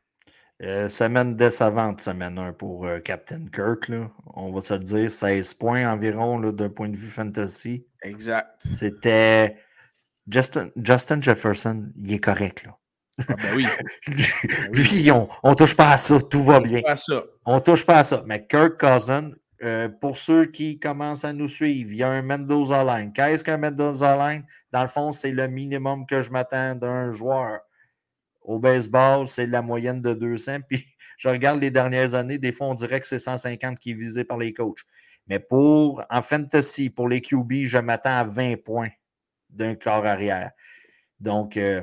[0.62, 3.90] Euh, semaine décevante, semaine 1 pour euh, Captain Kirk.
[4.32, 7.87] On va se le dire, 16 points environ d'un point de vue fantasy.
[8.02, 8.58] Exact.
[8.72, 9.58] C'était
[10.26, 12.64] Justin, Justin Jefferson, il est correct.
[12.64, 12.78] Là.
[13.28, 13.66] Ah ben oui.
[14.72, 16.80] Lui, on, ne touche pas à ça, tout va bien.
[17.44, 18.24] On touche pas à ça.
[18.26, 19.32] Mais Kirk Cousin,
[19.64, 23.12] euh, pour ceux qui commencent à nous suivre, il y a un Mendoza Line.
[23.12, 24.44] Qu'est-ce qu'un Mendoza Line?
[24.72, 27.61] Dans le fond, c'est le minimum que je m'attends d'un joueur.
[28.42, 30.59] Au baseball, c'est la moyenne de 200.
[30.68, 30.85] Puis
[31.16, 34.22] je regarde les dernières années, des fois, on dirait que c'est 150 qui est visé
[34.24, 34.83] par les coachs.
[35.29, 38.90] Mais pour, en fantasy, pour les QB, je m'attends à 20 points
[39.48, 40.50] d'un corps arrière.
[41.20, 41.81] Donc, euh,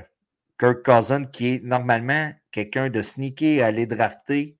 [0.59, 4.55] Kirk Cousin, qui est normalement quelqu'un de sneaky à aller drafter,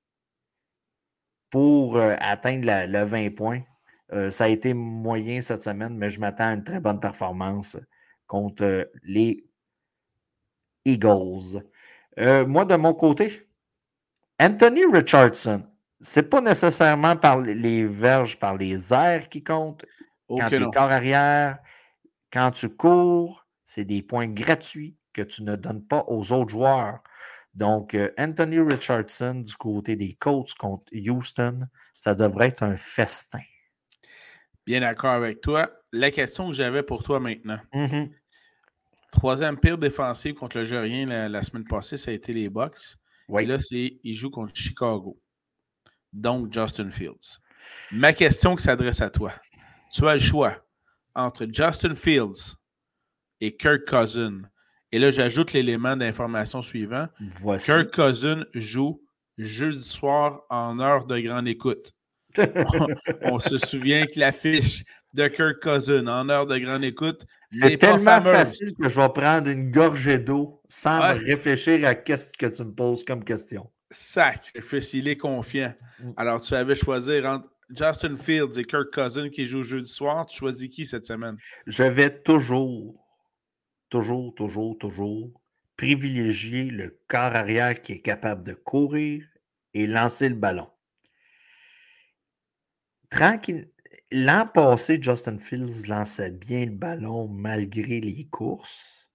[1.51, 3.61] pour euh, atteindre le 20 points.
[4.13, 7.77] Euh, ça a été moyen cette semaine, mais je m'attends à une très bonne performance
[8.25, 9.45] contre euh, les
[10.85, 11.63] Eagles.
[12.17, 13.47] moi, de mon côté,
[14.39, 15.63] Anthony Richardson,
[15.99, 19.85] c'est pas nécessairement par les verges, par les airs qui comptent.
[20.27, 21.59] quand tu es corps arrière,
[22.33, 27.03] quand tu cours, c'est des points gratuits que tu ne donnes pas aux autres joueurs.
[27.53, 33.41] Donc, euh, Anthony Richardson du côté des Colts contre Houston, ça devrait être un festin.
[34.65, 35.69] Bien d'accord avec toi.
[35.91, 37.59] La question que j'avais pour toi maintenant.
[37.73, 38.11] Mm-hmm.
[39.11, 42.95] Troisième pire défensive contre le jeu la, la, semaine passée, ça a été les Bucks.
[43.39, 45.19] Et là, c'est il joue contre Chicago.
[46.13, 47.39] Donc, Justin Fields.
[47.91, 49.33] Ma question qui s'adresse à toi.
[49.91, 50.65] Tu as le choix
[51.13, 52.55] entre Justin Fields
[53.41, 54.43] et Kirk Cousins
[54.91, 57.07] et là, j'ajoute l'élément d'information suivant.
[57.59, 59.01] Kirk Cousin joue
[59.37, 61.93] jeudi soir en heure de grande écoute.
[63.23, 67.25] on, se souvient que l'affiche de Kirk Cousin en heure de grande écoute.
[67.49, 72.45] C'est tellement facile que je vais prendre une gorgée d'eau sans réfléchir à ce que
[72.45, 73.69] tu me poses comme question.
[73.89, 75.73] Sacrifice, il est confiant.
[75.99, 76.11] Mm.
[76.15, 80.25] Alors, tu avais choisi entre Justin Fields et Kirk Cousins qui jouent jeudi soir.
[80.25, 81.37] Tu choisis qui cette semaine?
[81.67, 83.00] Je vais toujours,
[83.91, 85.29] toujours, toujours, toujours
[85.77, 89.23] privilégier le corps arrière qui est capable de courir
[89.73, 90.69] et lancer le ballon.
[93.09, 93.69] Tranquille.
[94.11, 99.11] L'an passé, Justin Fields lançait bien le ballon malgré les courses.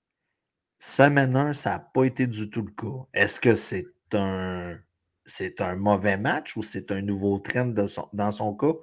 [0.78, 3.06] Semaine 1, ça n'a pas été du tout le cas.
[3.14, 7.72] Est-ce que c'est un, mauvais match ou c'est un nouveau trend
[8.12, 8.74] dans son cas?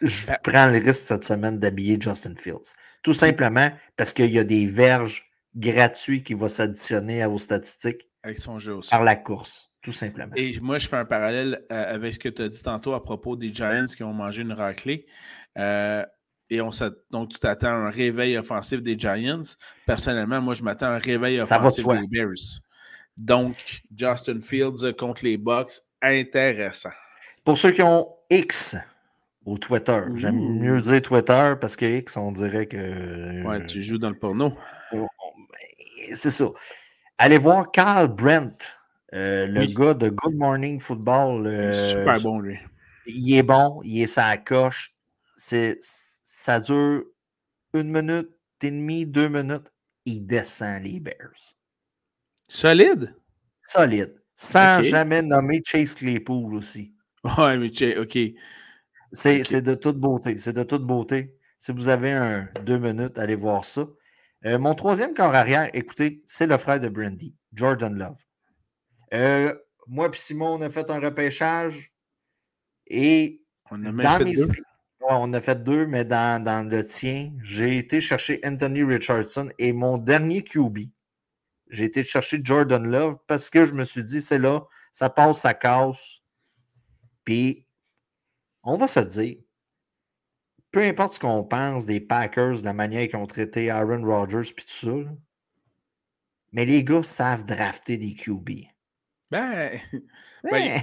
[0.00, 2.74] Je Ben prends le risque cette semaine d'habiller Justin Fields.
[3.02, 8.08] Tout simplement parce qu'il y a des verges gratuits qui vont s'additionner à vos statistiques
[8.22, 8.90] Avec son jeu aussi.
[8.90, 9.70] par la course.
[9.82, 10.34] Tout simplement.
[10.36, 13.02] Et moi, je fais un parallèle euh, avec ce que tu as dit tantôt à
[13.02, 15.06] propos des Giants qui ont mangé une raclée.
[15.56, 16.04] Euh,
[16.50, 16.70] et on
[17.10, 19.40] donc, tu t'attends à un réveil offensif des Giants.
[19.86, 22.60] Personnellement, moi, je m'attends à un réveil offensif des Bears.
[23.16, 26.90] Donc, Justin Fields contre les Bucks, intéressant.
[27.44, 28.76] Pour ceux qui ont X
[29.50, 33.44] au Twitter, j'aime mieux dire Twitter parce que X, on dirait que.
[33.44, 34.52] Ouais, tu joues dans le porno.
[34.92, 36.46] on- ben, C'est ça.
[37.18, 38.56] Allez voir Carl Brent,
[39.12, 39.74] euh, le Oui.
[39.74, 41.42] gars de Good Morning Football.
[41.46, 42.58] Il est euh, super bon, lui.
[43.06, 44.94] Il est bon, il est sa coche.
[45.36, 47.04] C'est, ça dure
[47.74, 48.28] une minute
[48.62, 49.72] et demie, deux minutes.
[50.06, 51.54] Il descend les Bears.
[52.48, 53.14] Solide?
[53.58, 54.14] Solide.
[54.36, 56.92] Sans jamais nommer Chase Claypool aussi.
[57.36, 58.18] Ouais, mais tu- OK.
[59.12, 60.38] C'est, de toute beauté.
[60.38, 61.36] C'est de toute beauté.
[61.58, 63.86] Si vous avez un deux minutes, allez voir ça.
[64.46, 68.22] Euh, mon troisième corps arrière, écoutez, c'est le frère de Brandy, Jordan Love.
[69.12, 69.54] Euh,
[69.86, 71.92] moi et Simon, on a fait un repêchage
[72.86, 74.46] et On a même dans fait mes deux.
[74.46, 79.48] Ouais, on a fait deux, mais dans, dans le tien, j'ai été chercher Anthony Richardson
[79.58, 80.78] et mon dernier QB,
[81.70, 85.40] j'ai été chercher Jordan Love parce que je me suis dit, c'est là, ça passe,
[85.40, 86.20] ça casse.
[87.24, 87.66] Puis,
[88.62, 89.36] on va se dire,
[90.72, 94.52] peu importe ce qu'on pense des Packers, de la manière qu'ils ont traité Aaron Rodgers
[94.54, 95.10] puis tout ça, là,
[96.52, 98.50] mais les gars savent drafter des QB.
[99.30, 99.80] Ben,
[100.42, 100.80] Ben, Ouais.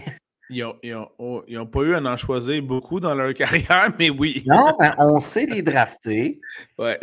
[0.50, 3.34] ils n'ont ils ont- oh, ils ont pas eu à en choisir beaucoup dans leur
[3.88, 4.44] carrière, mais oui.
[4.46, 6.40] Non, mais on sait les drafter.
[6.78, 7.00] Ouais.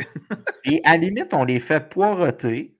[0.64, 2.76] Et à la limite, on les fait poireauter.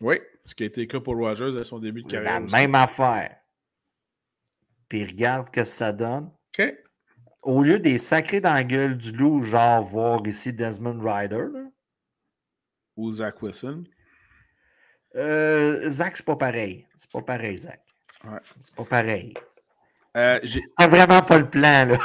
[0.00, 2.38] Oui, ce qui a été le cas pour Rogers à son début de carrière.
[2.40, 2.54] La aussi.
[2.54, 3.34] même affaire.
[4.88, 6.30] Puis regarde ce que ça donne.
[6.58, 6.74] OK.
[7.42, 11.64] Au lieu des sacrés dans la gueule du loup, genre voir ici Desmond Ryder, là,
[12.96, 13.84] Ou Zach Wilson.
[15.16, 16.86] euh, Zach, c'est pas pareil.
[16.96, 17.80] C'est pas pareil, Zach.
[18.24, 18.38] Ouais.
[18.58, 19.34] C'est pas pareil.
[20.16, 21.98] Euh, C'est vraiment pas le plan, là.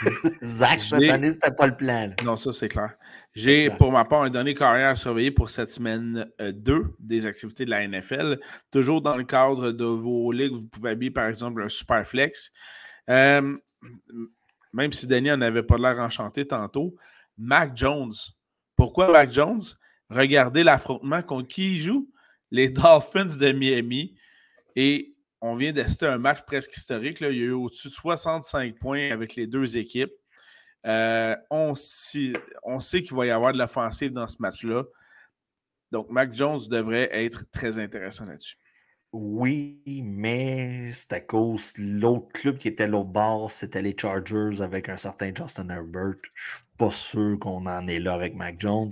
[0.42, 2.08] Zach, cette année, c'était pas le plan.
[2.08, 2.14] là.
[2.24, 2.94] Non, ça, c'est clair.
[3.34, 7.26] J'ai, pour ma part, un dernier carrière à surveiller pour cette semaine euh, 2 des
[7.26, 8.40] activités de la NFL.
[8.70, 12.50] Toujours dans le cadre de vos ligues, vous pouvez habiller, par exemple, un super flex.
[13.10, 13.56] Euh,
[14.72, 16.96] même si Denis n'en avait pas l'air enchanté tantôt,
[17.36, 18.12] Mac Jones.
[18.76, 19.62] Pourquoi Mac Jones?
[20.10, 22.10] Regardez l'affrontement contre qui il joue?
[22.50, 24.16] Les Dolphins de Miami.
[24.76, 27.20] Et on vient d'assister un match presque historique.
[27.20, 30.12] Il y a eu au-dessus de 65 points avec les deux équipes.
[30.86, 34.84] Euh, on sait qu'il va y avoir de l'offensive dans ce match-là.
[35.90, 38.56] Donc, Mac Jones devrait être très intéressant là-dessus.
[39.12, 44.88] Oui, mais c'est à cause l'autre club qui était l'autre bord, c'était les Chargers avec
[44.90, 46.16] un certain Justin Herbert.
[46.34, 48.90] Je suis pas sûr qu'on en est là avec Mac Jones.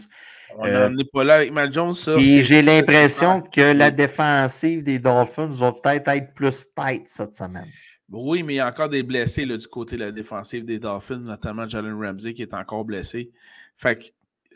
[0.48, 2.16] On Euh, n'en est pas là avec Mac Jones, ça.
[2.16, 7.72] Et j'ai l'impression que la défensive des Dolphins va peut-être être plus tight cette semaine.
[8.08, 10.78] Oui, mais il y a encore des blessés là, du côté de la défensive des
[10.78, 13.32] Dolphins, notamment Jalen Ramsey qui est encore blessé.
[13.76, 14.04] Fait que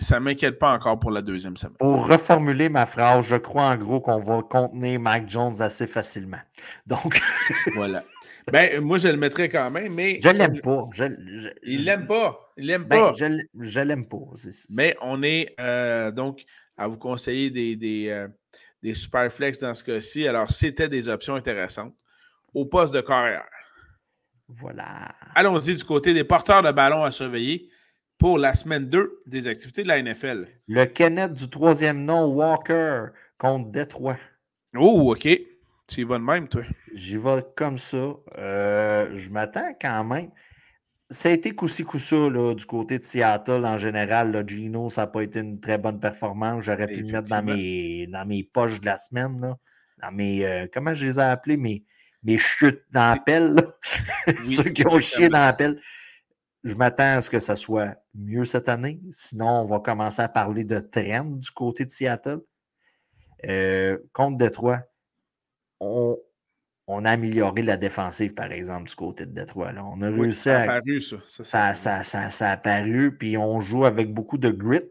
[0.01, 1.77] ça ne m'inquiète pas encore pour la deuxième semaine.
[1.79, 6.41] Pour reformuler ma phrase, je crois en gros qu'on va contenir Mac Jones assez facilement.
[6.87, 7.21] Donc,
[7.75, 8.01] Voilà.
[8.51, 10.19] Ben, moi, je le mettrais quand même, mais.
[10.23, 10.89] je l'aime pas.
[10.93, 11.05] Je,
[11.37, 12.51] je- Il l'aime pas.
[12.57, 13.13] Il l'aime ben, pas.
[13.13, 13.27] je,
[13.61, 14.17] je l'aime pas.
[14.35, 16.43] C'est- c'est- Mais on est euh, donc
[16.77, 18.27] à vous conseiller des, des, euh,
[18.83, 20.27] des super flex dans ce cas-ci.
[20.27, 21.95] Alors, c'était des options intéressantes
[22.55, 23.45] au poste de carrière.
[24.49, 25.13] Voilà.
[25.35, 27.69] Allons-y du côté des porteurs de ballon à surveiller
[28.21, 30.47] pour la semaine 2 des activités de la NFL.
[30.69, 33.07] Le Kenneth du troisième nom, Walker,
[33.39, 34.19] contre Détroit.
[34.77, 35.27] Oh, OK.
[35.89, 36.63] Tu y vas de même, toi.
[36.93, 38.15] J'y vais comme ça.
[38.37, 40.29] Euh, je m'attends quand même.
[41.09, 44.31] Ça a été coup-ci, coup-ça là, du côté de Seattle en général.
[44.33, 46.65] Là, Gino, ça n'a pas été une très bonne performance.
[46.65, 49.41] J'aurais pu le mettre dans mes, dans mes poches de la semaine.
[49.41, 49.57] Là.
[50.03, 50.45] Dans mes.
[50.45, 51.57] euh, comment je les ai appelés?
[51.57, 51.85] Mes,
[52.23, 53.57] mes chutes dans la pelle.
[54.45, 55.81] Ceux qui ont chié dans la pelle.
[56.65, 59.01] Je m'attends à ce que ça soit mieux cette année.
[59.13, 62.41] Sinon, on va commencer à parler de trend du côté de Seattle.
[63.47, 64.83] Euh, contre Détroit,
[65.81, 66.19] on,
[66.87, 69.73] on a amélioré la défensive, par exemple, du côté de Détroit.
[69.73, 69.85] Là.
[69.87, 70.75] On a Oui, réussi ça a à.
[70.77, 71.17] apparu, ça.
[71.29, 74.91] Ça, Ça, ça, ça, ça a apparu, puis on joue avec beaucoup de grit.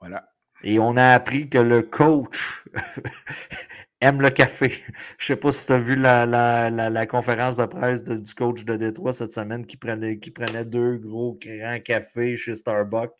[0.00, 0.32] Voilà.
[0.62, 2.64] Et on a appris que le coach
[4.00, 4.68] aime le café.
[5.18, 8.02] Je ne sais pas si tu as vu la, la, la, la conférence de presse
[8.04, 12.36] de- du coach de Détroit cette semaine qui prenait, qui prenait deux gros grands cafés
[12.36, 13.12] chez Starbucks.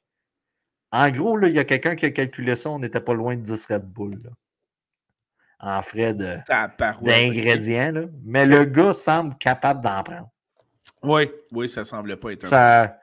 [0.93, 3.43] En gros, il y a quelqu'un qui a calculé ça, on n'était pas loin de
[3.43, 4.21] 10 Red Bull.
[4.23, 4.31] là,
[5.59, 6.15] en frais
[7.01, 8.09] d'ingrédients.
[8.25, 10.31] Mais le gars semble capable d'en prendre.
[11.03, 13.01] Oui, oui, ça semblait pas être un Ça,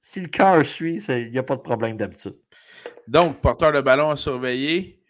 [0.00, 2.34] si le cœur suit, il n'y a pas de problème d'habitude.
[3.06, 5.01] Donc, porteur de ballon à surveiller.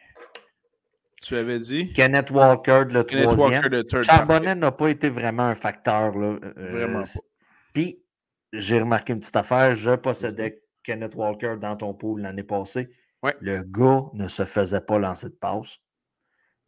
[1.23, 1.93] Tu avais dit?
[1.93, 3.63] Kenneth Walker, le Kenneth troisième.
[3.73, 6.17] Walker Charbonnet n'a pas été vraiment un facteur.
[6.19, 6.39] Là.
[6.43, 7.21] Euh, Vraiment pas.
[7.73, 8.03] Puis,
[8.53, 9.75] j'ai remarqué une petite affaire.
[9.75, 12.91] Je possédais Kenneth Walker dans ton pool l'année passée.
[13.23, 13.37] Ouais.
[13.41, 15.79] Le gars ne se faisait pas lancer de passe.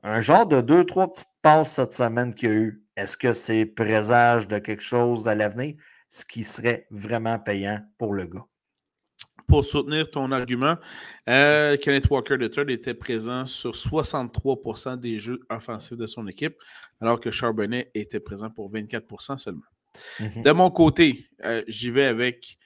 [0.04, 2.84] Un genre de deux, trois petites passes cette semaine qu'il y a eu.
[2.96, 5.74] Est-ce que c'est présage de quelque chose à l'avenir?
[6.08, 8.44] Ce qui serait vraiment payant pour le gars.
[9.46, 10.76] Pour soutenir ton argument,
[11.28, 16.56] euh, Kenneth Walker III était présent sur 63% des jeux offensifs de son équipe,
[17.00, 19.62] alors que Charbonnet était présent pour 24% seulement.
[20.20, 20.42] Mhm.
[20.42, 22.58] De mon côté, euh, j'y vais avec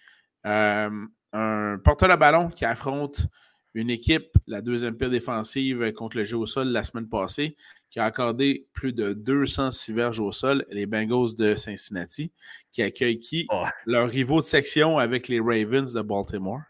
[0.46, 0.90] euh,
[1.32, 3.26] un porteur de ballon qui affronte
[3.74, 7.56] une équipe, la deuxième pire défensive contre le jeu au sol la semaine passée,
[7.90, 12.32] qui a accordé plus de 206 verges au sol, les Bengals de Cincinnati,
[12.72, 13.46] qui accueillent qui?
[13.50, 13.64] Oh.
[13.86, 16.60] Leurs rivaux de section avec les Ravens de Baltimore.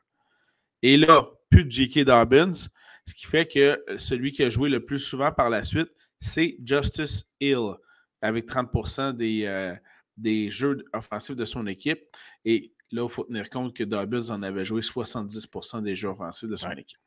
[0.83, 2.05] Et là, plus de J.K.
[2.05, 5.91] Dobbins, ce qui fait que celui qui a joué le plus souvent par la suite,
[6.21, 7.75] c'est Justice Hill,
[8.23, 9.75] avec 30 des, euh,
[10.17, 12.01] des jeux offensifs de son équipe.
[12.45, 16.49] Et là, il faut tenir compte que Dobbins en avait joué 70% des jeux offensifs
[16.49, 16.81] de son Ouais.
[16.81, 16.99] équipe.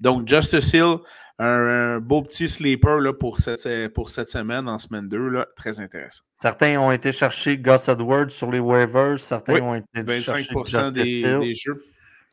[0.00, 0.96] Donc, Justice Hill,
[1.38, 5.46] un, un beau petit sleeper là, pour, cette, pour cette semaine, en semaine 2, là,
[5.56, 6.22] très intéressant.
[6.34, 9.18] Certains ont été chercher Gus Edwards sur les waivers.
[9.18, 11.40] Certains Oui, ont été chercher 25 Justice des, Hill.
[11.40, 11.84] des jeux.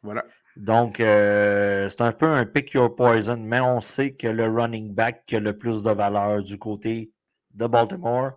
[0.04, 0.24] Voilà.
[0.58, 4.94] Donc, euh, c'est un peu un pick your poison, mais on sait que le running
[4.94, 7.12] back qui a le plus de valeur du côté
[7.54, 8.32] de Baltimore,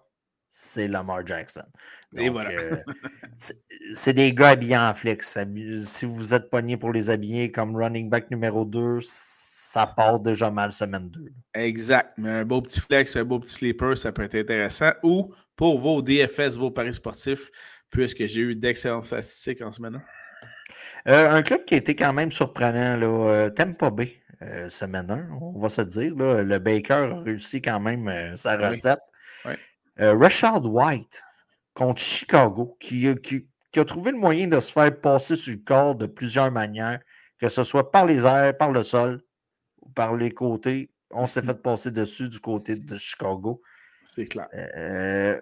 [0.50, 1.62] c'est Lamar Jackson.
[2.16, 2.50] Et Donc, voilà.
[2.50, 2.76] euh,
[3.94, 5.38] c'est des gars habillés en flex.
[5.84, 10.50] Si vous êtes pogné pour les habiller comme running back numéro 2, ça part déjà
[10.50, 11.32] mal semaine 2.
[11.54, 12.12] Exact.
[12.18, 14.90] Mais un beau petit flex, un beau petit sleeper, ça peut être intéressant.
[15.04, 17.50] Ou pour vos DFS, vos paris sportifs,
[17.90, 20.02] puisque j'ai eu d'excellentes statistiques en semaine 1.
[21.08, 25.10] Euh, un club qui a été quand même surprenant, là, euh, Tampa Bay, euh, semaine
[25.10, 26.14] 1, on va se le dire.
[26.16, 28.64] Là, le Baker a réussi quand même euh, sa Oui.
[28.68, 28.98] recette.
[30.00, 31.22] Euh, Rashad White
[31.74, 35.52] contre Chicago, qui, a- qui- qui a trouvé le moyen de se faire passer sur
[35.54, 37.00] le corps de plusieurs manières,
[37.38, 39.20] que ce soit par les airs, par le sol,
[39.80, 40.90] ou par les côtés.
[41.12, 43.62] On s'est fait passer dessus du côté de Chicago.
[44.14, 44.48] C'est clair.
[44.54, 45.38] Euh,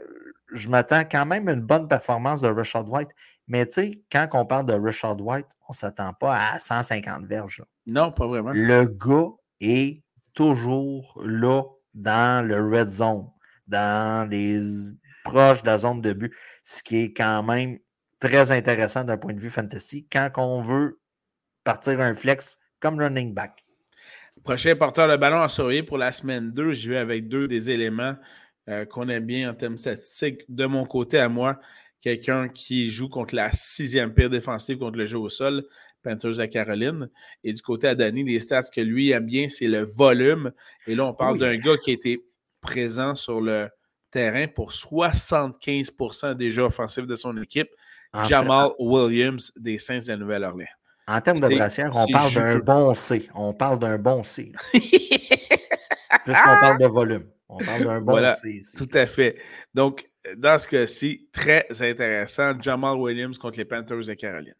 [0.52, 3.10] je m'attends quand même à une bonne performance de Rashad White.
[3.48, 7.24] Mais tu sais, quand on parle de Rashad White, on ne s'attend pas à 150
[7.26, 7.58] verges.
[7.60, 7.64] là.
[7.86, 8.52] Non, pas vraiment.
[8.54, 10.02] Le gars est
[10.34, 11.62] toujours là
[11.94, 13.26] dans le red zone,
[13.68, 14.58] dans les
[15.24, 17.78] proches de la zone de but, ce qui est quand même
[18.20, 20.98] très intéressant d'un point de vue fantasy quand on veut
[21.64, 23.64] partir un flex comme running back.
[24.44, 27.70] Prochain porteur de ballon à surveiller pour la semaine 2, j'y vais avec deux des
[27.70, 28.14] éléments
[28.68, 30.42] euh, qu'on aime bien en termes statistiques.
[30.48, 31.60] De mon côté à moi,
[32.00, 35.64] quelqu'un qui joue contre la sixième pire défensive contre le jeu au sol,
[36.02, 37.10] Panthers de la Caroline.
[37.42, 40.52] Et du côté à Danny, les stats que lui aime bien, c'est le volume.
[40.86, 41.40] Et là, on parle Oui.
[41.40, 42.24] d'un gars qui a été
[42.60, 43.68] présent sur le
[44.10, 45.92] terrain pour 75
[46.36, 47.68] des jeux offensifs de son équipe,
[48.12, 50.68] En, fait, Jamal Williams des Saints de la Nouvelle-Orléans.
[51.06, 53.28] en termes de brassière, on parle d'un bon C.
[53.34, 54.52] On parle d'un bon C.
[54.72, 55.00] Puisqu'on
[56.60, 57.28] parle de volume.
[57.48, 58.50] On parle d'un bon Voilà, C.
[58.50, 58.76] ici.
[58.76, 59.38] Tout à fait.
[59.74, 62.58] Donc, dans ce cas-ci, très intéressant.
[62.60, 64.54] Jamal Williams contre les Panthers de Caroline.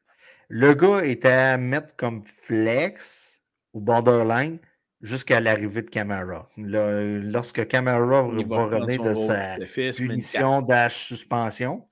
[0.49, 3.43] Le gars était à mettre comme flex
[3.75, 4.59] ou borderline
[5.01, 6.49] jusqu'à l'arrivée de Camara.
[6.57, 11.87] Lorsque Camara va, revenir de sa fils, punition d'âge suspension,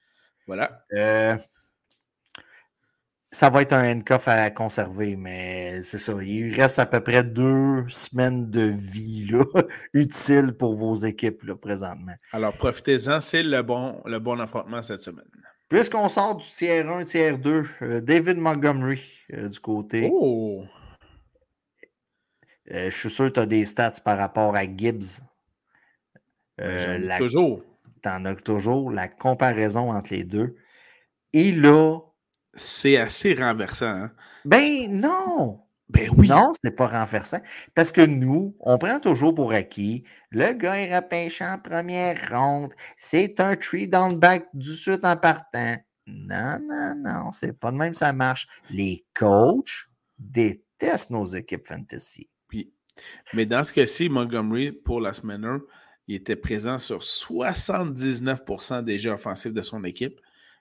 [0.47, 0.85] Voilà.
[0.93, 1.37] euh,
[3.31, 6.15] ça va être un handcuff à conserver, mais c'est ça.
[6.23, 9.45] Il reste à peu près deux semaines de vie là,
[9.95, 12.15] utiles pour vos équipes là, présentement.
[12.33, 13.21] Alors, profitez-en.
[13.21, 15.25] C'est le bon, le bon affrontement cette semaine.
[15.69, 19.03] Puisqu'on sort du tiers 1, tiers 2, euh, David Montgomery
[19.33, 20.09] euh, du côté.
[20.13, 20.65] Oh!
[22.73, 25.21] Euh, je suis sûr que tu as des stats par rapport à Gibbs.
[26.61, 27.63] Euh, ai la- Toujours.
[28.03, 30.57] T'en as toujours la comparaison entre les deux.
[31.33, 31.99] Et là,
[32.55, 33.87] C'est assez renversant.
[33.87, 34.13] hein.
[34.45, 35.61] ben non!
[35.89, 36.29] Ben oui.
[36.29, 37.41] Non, ce n'est pas renversant.
[37.75, 42.75] Parce que nous, on prend toujours pour acquis le gars est repêché en première ronde.
[42.97, 45.77] C'est un tree down back du suite en partant.
[46.09, 48.49] Non, non, non, c'est pas de même ça marche.
[48.71, 49.87] Les coachs
[50.19, 52.29] détestent nos équipes fantasy.
[53.35, 55.63] Mais dans ce cas-ci, Montgomery, pour la semaine 1,
[56.09, 60.21] il était présent sur 79% des jeux offensifs de son équipe.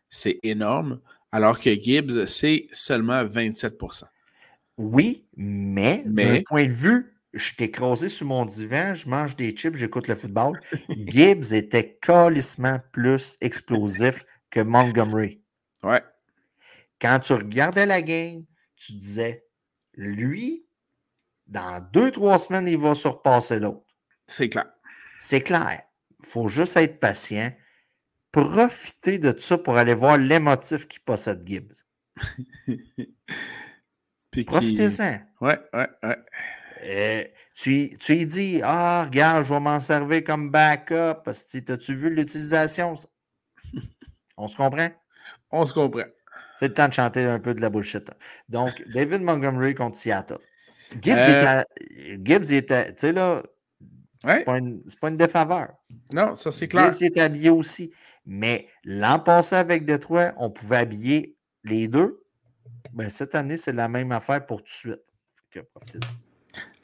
[0.09, 1.01] C'est énorme.
[1.31, 4.03] Alors que Gibbs, c'est seulement 27%.
[4.77, 9.51] Oui, mais, d'un point de vue, je t'ai écrasé sur mon divan, je mange des
[9.51, 10.59] chips, j'écoute le football.
[10.89, 15.41] Gibbs était calissement plus explosif que Montgomery.
[15.83, 16.03] Ouais.
[16.99, 18.43] Quand tu regardais la game,
[18.75, 19.45] tu disais,
[19.93, 20.64] lui,
[21.47, 23.85] dans deux, trois semaines, il va surpasser l'autre.
[24.27, 24.65] C'est clair.
[25.17, 25.81] C'est clair.
[26.23, 27.51] Il faut juste être patient.
[28.31, 31.85] Profiter de ça pour aller voir l'émotif qui possède Gibbs.
[34.47, 35.19] Profitez-en.
[35.39, 36.17] Ouais, ouais, ouais.
[36.83, 37.23] Euh,
[37.53, 41.21] tu, tu lui dis Ah, regarde, je vais m'en servir comme backup.
[41.23, 42.95] Parce que as-tu vu l'utilisation?
[44.37, 44.89] On se comprend?
[45.51, 46.03] On se comprend.
[46.55, 48.09] C'est le temps de chanter un peu de la bullshit.
[48.49, 50.39] Donc, David Montgomery contre Seattle.
[51.01, 51.63] Gibbs, euh...
[52.23, 53.43] Gibbs était, tu sais là,
[54.27, 54.57] c'est pas,
[55.01, 55.73] pas, une défaveur.
[56.13, 56.91] Non, ça c'est clair.
[56.93, 57.91] Gibbs était habillé aussi.
[58.25, 62.23] Mais l'an passé avec Detroit, on pouvait habiller les deux.
[62.93, 65.13] Ben, cette année, c'est la même affaire pour tout de suite.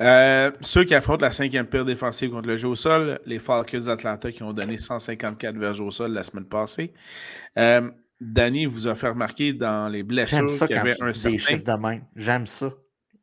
[0.02, 3.80] Euh, ceux qui affrontent la cinquième pire défensive contre le jeu au sol, les Falcons
[3.80, 6.94] d'Atlanta qui ont donné 154 verges au sol la semaine passée.
[7.58, 7.90] Euh,
[8.20, 11.32] Danny vous a fait remarquer dans les blessures qu'il y avait un certain...
[11.32, 12.04] des chiffres de même.
[12.16, 12.72] J'aime ça.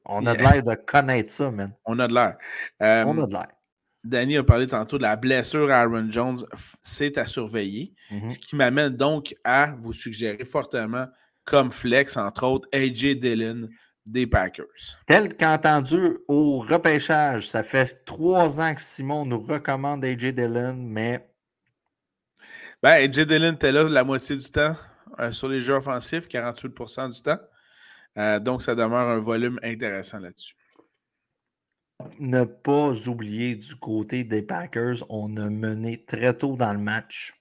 [0.09, 1.73] On a de l'air de connaître ça, man.
[1.85, 2.37] On a de l'air.
[2.83, 3.49] Euh, On a de l'air.
[4.05, 6.39] Danny a parlé tantôt de la blessure à Aaron Jones.
[6.81, 7.95] C'est à surveiller.
[8.11, 8.31] Mm-hmm.
[8.31, 11.07] Ce qui m'amène donc à vous suggérer fortement,
[11.45, 13.69] comme flex, entre autres, AJ Dillon
[14.07, 14.65] des Packers.
[15.07, 21.29] Tel qu'entendu au repêchage, ça fait trois ans que Simon nous recommande AJ Dillon, mais.
[22.83, 24.77] Ben, AJ Dillon était là la moitié du temps
[25.19, 27.39] euh, sur les jeux offensifs, 48% du temps.
[28.19, 30.57] Euh, donc, ça demeure un volume intéressant là-dessus.
[32.21, 37.35] Ne pas oublier du côté des Packers, on a mené très tôt dans le match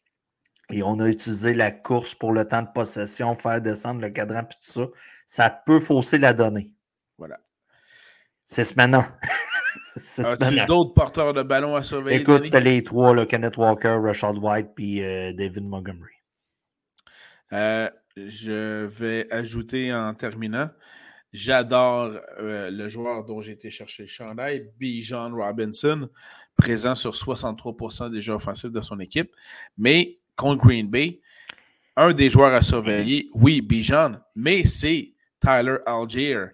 [0.69, 4.41] et on a utilisé la course pour le temps de possession, faire descendre le cadran
[4.41, 4.87] et tout ça.
[5.25, 6.71] Ça peut fausser la donnée.
[7.17, 7.39] Voilà.
[8.45, 9.05] C'est ce maintenant.
[9.95, 12.21] As-tu d'autres porteurs de ballon à surveiller?
[12.21, 16.13] Écoute, c'était les trois, là, Kenneth Walker, Rashad White puis euh, David Montgomery.
[17.53, 17.89] Euh,
[18.27, 20.69] je vais ajouter en terminant,
[21.33, 26.09] j'adore euh, le joueur dont j'ai été chercher le chandail, Bijan Robinson,
[26.55, 29.31] présent sur 63% des jeux offensifs de son équipe.
[29.77, 31.21] Mais contre Green Bay,
[31.95, 36.45] un des joueurs à surveiller, oui, Bijan, mais c'est Tyler Algier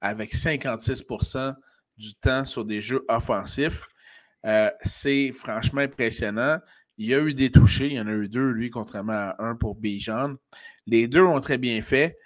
[0.00, 1.54] avec 56%
[1.96, 3.88] du temps sur des jeux offensifs.
[4.44, 6.58] Euh, c'est franchement impressionnant.
[6.96, 9.36] Il y a eu des touchés, il y en a eu deux, lui, contrairement à
[9.38, 10.34] un pour Bijan.
[10.86, 12.16] Les deux ont très bien fait.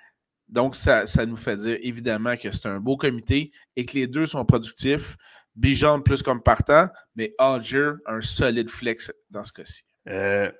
[0.49, 4.27] Donc, ça, nous fait dire évidemment que c'est un beau comité et que les deux
[4.27, 5.17] sont productifs.
[5.55, 9.83] Bijan plus comme partant, mais Alger, un solide flex dans ce cas-ci.
[10.09, 10.51] Euh,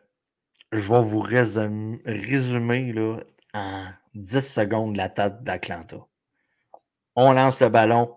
[0.73, 3.19] je vais vous résumer, là,
[3.55, 3.85] en
[4.15, 5.99] 10 secondes la tête d'Atlanta.
[7.15, 8.15] On lance le ballon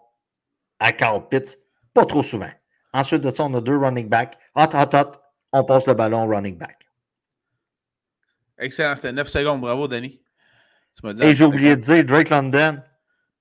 [0.79, 1.57] à Carl Pitts,
[1.93, 2.49] pas trop souvent.
[2.93, 4.37] Ensuite de ça, on a deux running backs.
[4.55, 5.11] Hot, hot, hot,
[5.53, 6.77] on passe le ballon running back.
[8.61, 9.59] Excellent, c'était 9 secondes.
[9.59, 10.21] Bravo, Danny.
[11.21, 12.81] Et j'ai oublié de dire Drake London.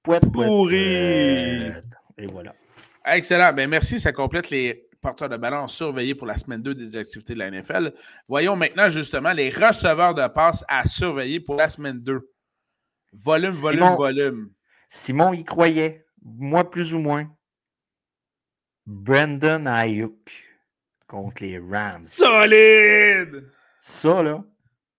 [0.02, 1.72] Pouet, Pourri!
[2.16, 2.54] Et voilà.
[3.04, 3.52] Excellent.
[3.52, 4.00] Ben, merci.
[4.00, 7.50] Ça complète les porteurs de ballon surveillés pour la semaine 2 des activités de la
[7.50, 7.92] NFL.
[8.28, 12.20] Voyons maintenant justement les receveurs de passes à surveiller pour la semaine 2.
[13.12, 14.50] Volume, volume, volume.
[14.88, 16.06] Simon y croyait.
[16.22, 17.28] Moi, plus ou moins.
[18.86, 20.46] Brandon Ayuk
[21.06, 22.06] contre les Rams.
[22.06, 23.50] Solide!
[23.80, 24.44] Ça, là.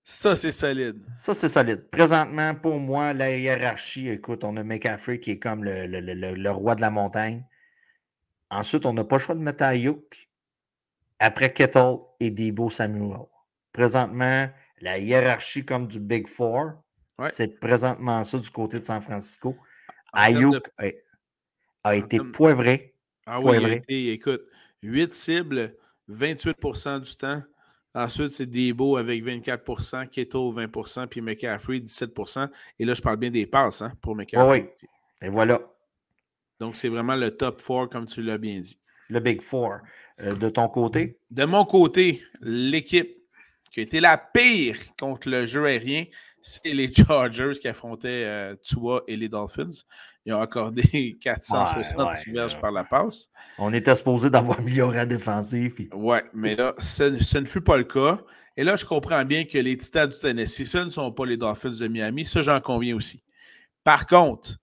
[0.03, 1.03] Ça, c'est solide.
[1.15, 1.89] Ça, c'est solide.
[1.89, 6.81] Présentement, pour moi, la hiérarchie, écoute, on a McCaffrey qui est comme le, roi de
[6.81, 7.45] la montagne.
[8.49, 10.29] Ensuite, on n'a pas le choix de mettre Ayuk.
[11.19, 13.19] Après Kettle et Debo Samuel.
[13.71, 14.49] Présentement,
[14.81, 16.73] la hiérarchie comme du Big Four,
[17.27, 19.55] c'est présentement ça du côté de San Francisco.
[20.13, 20.67] Ayuk
[21.83, 22.95] a, été poivré.
[23.27, 24.41] Ah oui, écoute,
[24.81, 25.75] 8 cibles,
[26.09, 27.43] 28% du temps.
[27.93, 33.31] Ensuite, c'est Debo avec 24% Keto 20% puis McCaffrey 17% Et là, je parle bien
[33.31, 34.69] des passes hein, pour McCaffrey.
[34.81, 34.85] oui,
[35.21, 35.61] et voilà.
[36.59, 38.77] Donc, c'est vraiment le top 4, comme tu l'as bien dit.
[39.09, 39.79] Le Big Four.
[40.21, 41.17] Euh, de ton côté?
[41.31, 43.17] De mon côté, l'équipe
[43.71, 46.05] qui a été la pire contre le jeu aérien,
[46.41, 49.69] c'est les Chargers qui affrontaient euh, Tua et les Dolphins.
[50.25, 53.29] Ils ont accordé 466 verges par la passe.
[53.57, 55.73] On était supposé d'avoir amélioré la défensive.
[55.73, 55.89] Puis...
[55.93, 58.19] Ouais, mais là, ce, ne fut pas le cas.
[58.57, 61.37] Et là, je comprends bien que les Titans du Tennessee, ce ne sont pas les
[61.37, 62.25] Dolphins de Miami.
[62.25, 63.23] Ça, j'en conviens aussi.
[63.83, 64.57] Par contre,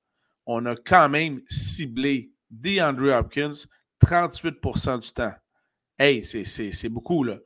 [0.47, 3.67] on a quand même ciblé DeAndre Hopkins
[4.05, 5.33] 38% du temps.
[5.99, 7.39] Hey, c'est beaucoup, là.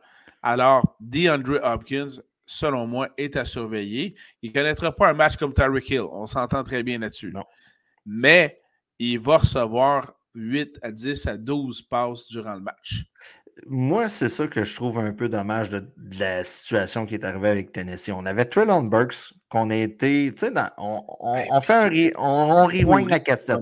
[0.42, 4.14] Alors, DeAndre Hopkins, selon moi, est à surveiller.
[4.42, 6.02] Il ne connaîtra pas un match comme Tyreek Hill.
[6.12, 7.32] On s'entend très bien là-dessus.
[8.04, 8.60] Mais
[8.98, 13.04] il va recevoir 8 à 10 à 12 passes durant le match.
[13.66, 15.86] Moi, c'est ça que je trouve un peu dommage de,
[16.18, 18.10] la situation qui est arrivée avec Tennessee.
[18.10, 23.10] On avait Trellon Burks, qu'on a été, tu sais, on, on, fait un, on, rewind
[23.10, 23.60] la cassette.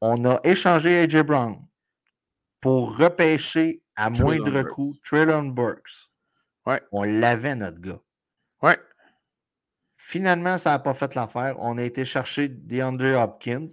[0.00, 1.56] On a échangé AJ Brown
[2.60, 6.10] pour repêcher à moindre coût Trellon Burks.
[6.66, 6.82] Ouais.
[6.92, 8.00] On l'avait, notre gars.
[8.62, 8.78] Ouais.
[9.96, 11.56] Finalement, ça n'a pas fait l'affaire.
[11.58, 13.68] On a été chercher DeAndre Hopkins.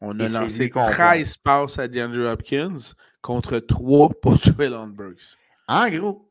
[0.00, 2.76] On a lancé 13 passes à DeAndre Hopkins
[3.22, 5.36] contre 3 pour Traylon Burks.
[5.66, 6.30] En gros,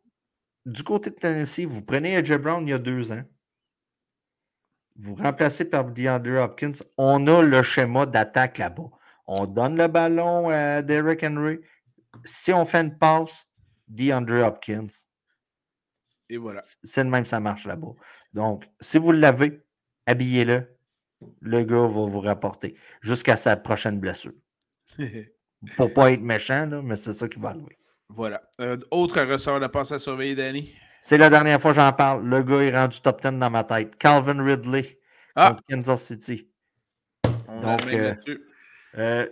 [0.66, 3.24] du côté de Tennessee, vous prenez AJ Brown il y a deux ans.
[4.96, 6.84] Vous remplacez par DeAndre Hopkins.
[6.98, 8.92] On a le schéma d'attaque là-bas.
[9.26, 11.60] On donne le ballon à Derrick Henry.
[12.26, 13.48] Si on fait une passe,
[13.88, 14.88] DeAndre Hopkins.
[16.30, 16.62] Et voilà.
[16.84, 17.94] C'est le même, ça marche là-bas.
[18.34, 19.62] Donc, si vous l'avez,
[20.06, 20.68] habillez-le.
[21.42, 24.34] Le gars va vous rapporter jusqu'à sa prochaine blessure.
[25.78, 27.78] Pour pas être méchant, là, mais c'est ça qui va arriver.
[28.10, 28.42] Voilà.
[28.60, 30.76] Euh, autre ressort de passe à surveiller, Danny?
[31.00, 32.26] C'est la dernière fois que j'en parle.
[32.28, 33.96] Le gars est rendu top 10 dans ma tête.
[33.98, 35.00] Calvin Ridley
[35.36, 35.50] ah.
[35.50, 36.50] contre Kansas City.
[37.62, 38.16] Donc, euh,
[38.98, 39.28] euh,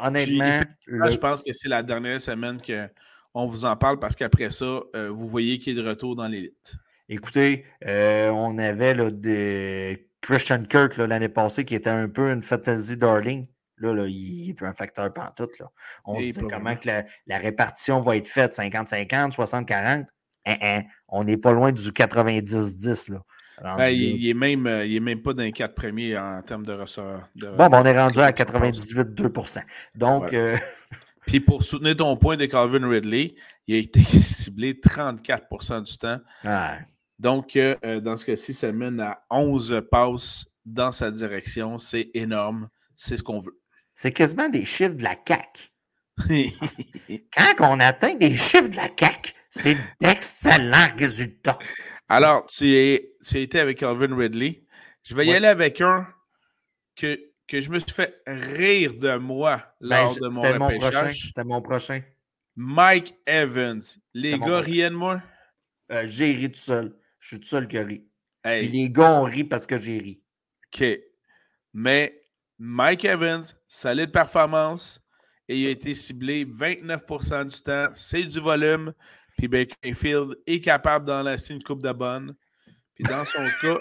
[0.00, 0.62] honnêtement.
[0.86, 2.60] Je pense que c'est la dernière semaine
[3.38, 6.74] qu'on vous en parle parce qu'après ça, vous voyez qu'il est de retour dans l'élite.
[7.08, 12.96] Écoutez, on avait là, des Christian Kirk l'année passée, qui était un peu une fantasy
[12.96, 13.46] darling.
[13.76, 15.56] Là, là il est un facteur pantoute.
[15.60, 15.70] Là.
[16.04, 20.06] On se dit comment que la, répartition va être faite 50-50, 60-40.
[20.46, 23.18] Hein, hein, on n'est pas loin du 90-10.
[23.62, 26.72] Ben, il, n'est même, euh, est même pas dans les quatre premiers en termes de
[26.72, 27.20] ressort.
[27.36, 29.62] bon, ben, on est rendu à 98-2%
[29.94, 30.32] Donc.
[30.32, 30.56] Euh,
[31.28, 33.34] Puis pour soutenir ton point de Calvin Ridley,
[33.66, 36.20] il a été ciblé 34% du temps.
[37.18, 41.78] Donc, euh, euh, dans ce cas-ci, ça mène à 11 passes dans sa direction.
[41.78, 42.70] C'est énorme.
[42.96, 43.60] C'est ce qu'on veut.
[43.92, 45.70] C'est quasiment des chiffres de la CAC.
[47.36, 51.58] Quand on atteint des chiffres de la CAC, c'est d'excellents résultats.
[52.08, 54.64] Alors, tu, es, tu as été avec Calvin Ridley.
[55.02, 56.06] Je vais y aller avec un
[56.96, 61.22] que, que je me suis fait rire de moi ben, lors de mon repêchage.
[61.26, 62.02] C'était mon prochain.
[62.54, 63.82] Mike Evans.
[64.14, 65.22] Les gars riennent de moi?
[65.90, 66.94] Euh, j'ai ri tout seul.
[67.18, 68.04] Je suis tout seul qui rit.
[68.44, 70.20] les gars ont ri parce que j'ai ri.
[70.66, 70.84] OK.
[71.72, 72.20] Mais
[72.58, 75.00] Mike Evans, solide performance.
[75.48, 77.88] Et il a été ciblé 29% du temps.
[77.94, 78.92] C'est du volume.
[79.38, 82.34] Puis Baker Mayfield est capable d'en laisser une coupe de bonne.
[82.94, 83.78] Puis dans son cas.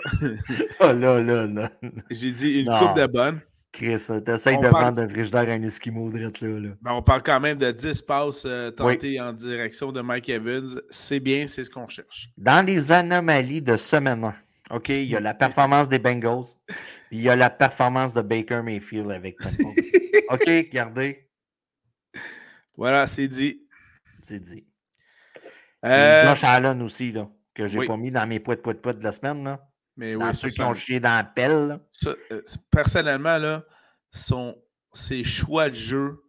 [0.79, 1.71] oh là, là, là.
[2.09, 3.41] J'ai dit une coupe de bonne.
[3.71, 6.19] Chris, t'essayes de vendre un frigidaire à un Eskimo là.
[6.19, 6.69] là.
[6.81, 10.81] Ben, on parle quand même de 10 passes euh, tentées en direction de Mike Evans.
[10.89, 12.29] C'est bien, c'est ce qu'on cherche.
[12.37, 14.35] Dans les anomalies de semaine 1,
[14.71, 18.21] OK, il y a la performance des Bengals, puis il y a la performance de
[18.21, 19.73] Baker Mayfield avec Tempo.
[20.29, 21.29] OK, regardez.
[22.75, 23.61] Voilà, c'est dit.
[24.21, 24.65] C'est dit.
[25.85, 26.27] Euh...
[26.27, 29.11] Josh Allen aussi, là, que j'ai pas mis dans mes poids de poids de la
[29.11, 29.43] semaine.
[29.43, 29.66] Là.
[29.97, 31.79] Mais dans ceux qui ont chié dans la pelle.
[32.05, 32.41] Euh,
[32.71, 33.65] personnellement, là,
[34.11, 34.55] son,
[34.93, 36.23] ses choix de jeu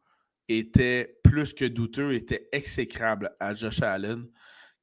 [0.49, 4.27] étaient plus que douteux, étaient exécrables à Josh Allen.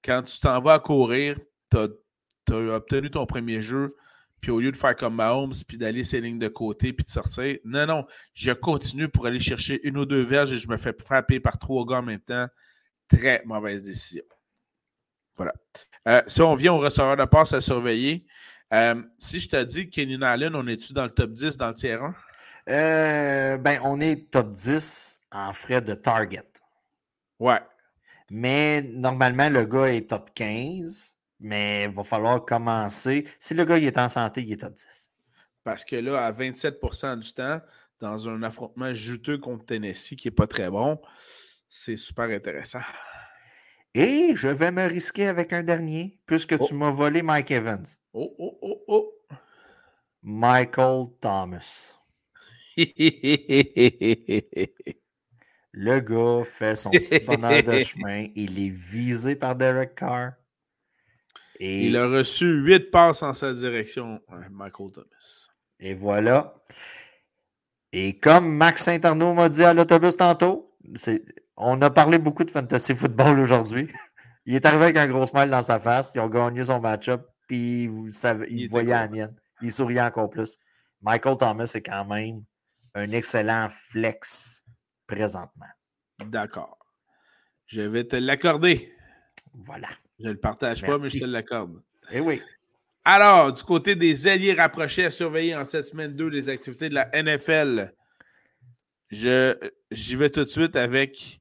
[0.04, 1.38] Quand tu t'en vas à courir,
[1.72, 3.96] tu as, obtenu ton premier jeu,
[4.40, 7.10] puis au lieu de faire comme Mahomes, puis d'aller ses lignes de côté, puis de
[7.10, 8.06] sortir, non, non,
[8.36, 11.58] je continue pour aller chercher une ou deux verges et je me fais frapper par
[11.58, 12.46] trois gars en même temps.
[13.08, 14.24] Très mauvaise décision.
[15.36, 15.54] Voilà.
[16.08, 18.26] Euh, si on vient au receveur de passe à surveiller,
[18.74, 21.76] euh, si je te dis Kenny Allen, on est-tu dans le top 10 dans le
[21.76, 22.16] tiers 1?
[22.68, 26.44] Euh, ben, on est top 10 en frais de target.
[27.40, 27.62] Ouais.
[28.32, 33.28] Mais normalement, le gars est top 15, mais il va falloir commencer.
[33.40, 35.12] Si le gars il est en santé, il est top 10.
[35.64, 37.62] Parce que là, à 27% du temps,
[38.00, 41.00] dans un affrontement juteux contre Tennessee qui n'est pas très bon,
[41.70, 42.82] c'est super intéressant.
[43.98, 46.76] Et je vais me risquer avec un dernier, puisque tu oh.
[46.76, 47.86] m'as volé Mike Evans.
[48.12, 49.14] Oh, oh, oh, oh.
[50.22, 51.96] Michael Thomas.
[55.72, 58.28] Le gars fait son petit bonheur de chemin.
[58.36, 60.34] Il est visé par Derek Carr.
[61.62, 65.48] Et, Il a reçu huit passes en sa direction, euh, Michael Thomas.
[65.80, 66.54] et voilà.
[67.94, 71.24] Et comme Max Saint-Arnaud m'a dit à l'autobus tantôt, c'est-
[71.58, 73.88] on a parlé beaucoup de fantasy football aujourd'hui.
[74.46, 76.12] Il est arrivé avec un gros smile dans sa face.
[76.16, 77.28] Ils ont gagné son match-up.
[77.48, 79.36] Puis vous le savez, Il il voyait la mienne.
[79.62, 80.60] Il souriait encore plus.
[81.02, 82.44] Michael Thomas est quand même
[82.94, 84.64] un excellent flex
[85.08, 85.66] présentement.
[86.20, 86.78] D'accord.
[87.68, 88.94] Je vais te l'accorder.
[89.54, 89.90] Voilà.
[90.20, 91.82] Je ne le partage pas, mais je te l'accorde.
[92.12, 92.42] Eh oui.
[93.04, 96.96] Alors, du côté des alliés rapprochés à surveiller en cette semaine 2 des activités de
[96.96, 97.94] la NFL,
[99.12, 99.56] je,
[99.92, 101.40] j'y vais tout de suite avec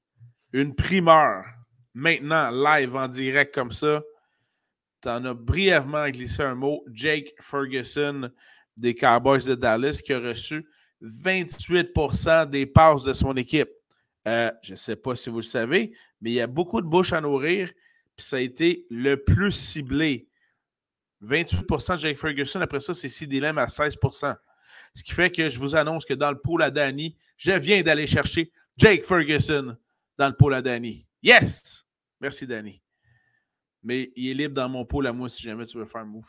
[0.54, 1.44] une primeur.
[1.94, 4.02] Maintenant, live en direct comme ça.
[5.02, 6.84] Tu en as brièvement glissé un mot.
[6.92, 8.30] Jake Ferguson
[8.76, 10.66] des Cowboys de Dallas qui a reçu
[11.02, 13.68] 28% des passes de son équipe.
[14.26, 16.86] Euh, je ne sais pas si vous le savez, mais il y a beaucoup de
[16.86, 17.70] bouches à nourrir.
[18.16, 20.28] Puis ça a été le plus ciblé.
[21.22, 22.60] 28% de Jake Ferguson.
[22.60, 24.36] Après ça, c'est CD Lamb à 16%
[24.94, 27.82] Ce qui fait que je vous annonce que dans le pool à Danny, je viens
[27.82, 29.76] d'aller chercher Jake Ferguson
[30.18, 31.06] dans le pool à Danny.
[31.22, 31.84] Yes!
[32.20, 32.80] Merci, Danny.
[33.82, 36.06] Mais il est libre dans mon pool à moi si jamais tu veux faire un
[36.06, 36.24] move.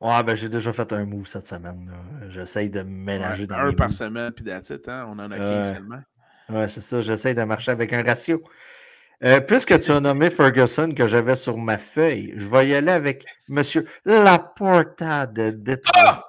[0.00, 1.86] Ouais, ben j'ai déjà fait un move cette semaine.
[1.90, 2.28] là.
[2.28, 3.96] J'essaye de me mélanger Ouais, dans un mes par moves.
[3.96, 5.06] semaine, puis it, hein?
[5.08, 5.38] On en a Ouais.
[5.38, 6.02] 15 seulement.
[6.48, 7.00] Ouais, c'est ça.
[7.00, 8.42] J'essaye de marcher avec un ratio.
[9.22, 12.90] Euh, puisque tu as nommé Ferguson que j'avais sur ma feuille, je vais y aller
[12.90, 15.92] avec Monsieur Laporta de Détroit.
[16.04, 16.26] Ah!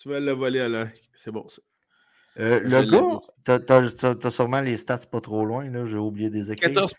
[0.00, 0.90] Tu vas le voler à l'œil.
[1.14, 1.62] C'est bon, ça.
[2.38, 3.20] Euh, le gars,
[3.60, 5.84] t'as- t'as sûrement les stats pas trop loin, là.
[5.84, 6.72] J'ai oublié des écrits.
[6.72, 6.94] 14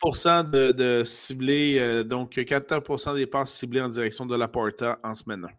[0.52, 5.16] de, de ciblés, euh, donc 14% des passes ciblées en direction de la Porta en
[5.16, 5.50] semaine 1.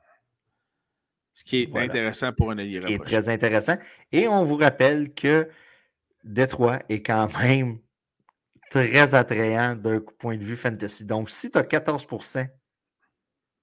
[1.33, 1.87] Ce qui est Voilà.
[1.87, 3.77] intéressant pour un allié Ce qui est très intéressant.
[4.13, 5.49] Et on vous rappelle que
[6.23, 7.79] Détroit est quand même
[8.71, 11.05] très attrayant d'un point de vue fantasy.
[11.05, 12.47] Donc, si tu as 14%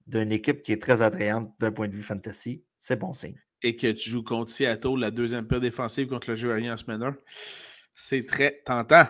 [0.06, 3.40] d'une équipe qui est très attrayante d'un point de vue fantasy, c'est bon signe.
[3.62, 7.02] Et que tu joues contre Seattle, la deuxième pire défensive contre le jeu en semaine
[7.02, 7.16] 1,
[7.94, 9.06] c'est très tentant.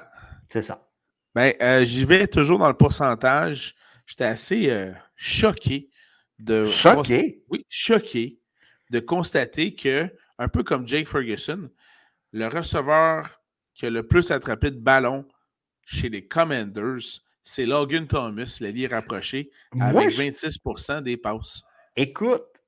[0.48, 0.88] C'est ça.
[1.34, 3.74] Ben, euh, j'y vais toujours dans le pourcentage.
[4.07, 5.88] J'étais assez euh, choqué
[6.38, 6.64] de.
[6.64, 7.42] Choqué?
[7.48, 8.38] Oui, choqué
[8.90, 11.70] de constater que, un peu comme Jake Ferguson,
[12.32, 13.40] le receveur
[13.74, 15.26] qui a le plus attrapé de ballons
[15.86, 21.62] chez les Commanders, c'est Logan Thomas, l'allié rapproché, Moi, avec je- 26% des passes.
[21.96, 22.61] Écoute,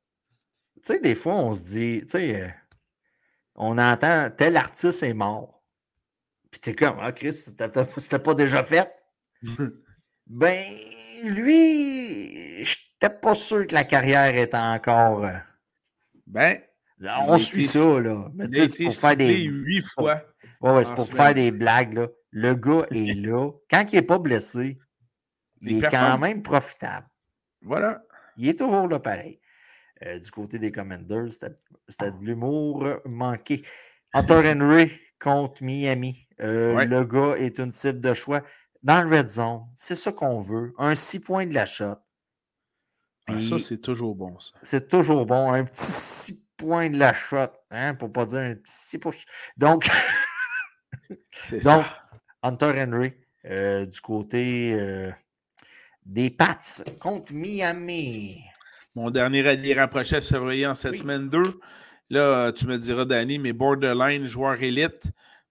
[0.93, 2.49] sais, des fois, on se dit, tu sais, euh,
[3.55, 5.63] on entend tel artiste est mort.
[6.51, 8.93] Puis t'es comme, ah, Chris, c'était pas- déjà fait.
[10.27, 10.65] Ben,
[11.45, 15.25] lui, j'étais pas sûr que la carrière était encore.
[15.27, 15.37] euh,
[16.27, 16.61] Ben,
[16.99, 18.31] là, on suit été- ça, là.
[18.35, 19.43] Mais tu sais, c'est pour faire des.
[19.43, 20.23] huit fois.
[20.61, 21.17] Ouais, ouais, c'est pour semaine.
[21.17, 22.09] faire des blagues, là.
[22.31, 23.51] Le gars est là.
[23.71, 24.79] Quand il n'est pas blessé,
[25.61, 27.07] il, Il est quand même profitable.
[27.63, 28.03] Voilà.
[28.37, 29.41] Il est toujours là pareil.
[30.03, 31.55] Euh, du côté des Commanders, c'était
[31.89, 33.63] c'était de l'humour manqué.
[34.13, 34.91] Hunter Henry
[35.21, 36.27] contre Miami.
[36.41, 36.87] Euh, Ouais.
[36.87, 38.43] Le gars est une cible de choix.
[38.83, 40.75] Dans le red zone, c'est ça qu'on veut.
[40.79, 41.97] Un 6 points de la shot.
[43.27, 45.53] Ah, Puis ça, c'est toujours bon, c'est toujours bon.
[45.53, 47.47] Un petit 6 points de la shot.
[47.71, 49.25] Hein, pour pas dire un petit 6 push.
[49.57, 49.89] Donc,
[51.51, 51.87] donc ça.
[52.43, 53.15] Hunter Henry
[53.47, 54.77] euh, du côté
[56.05, 58.45] des Pats contre Miami.
[58.95, 60.99] Mon dernier allié rapproché à surveiller en cette Oui.
[60.99, 61.43] semaine 2.
[62.11, 65.03] Là, tu me diras, Danny, mais borderline, joueur élite,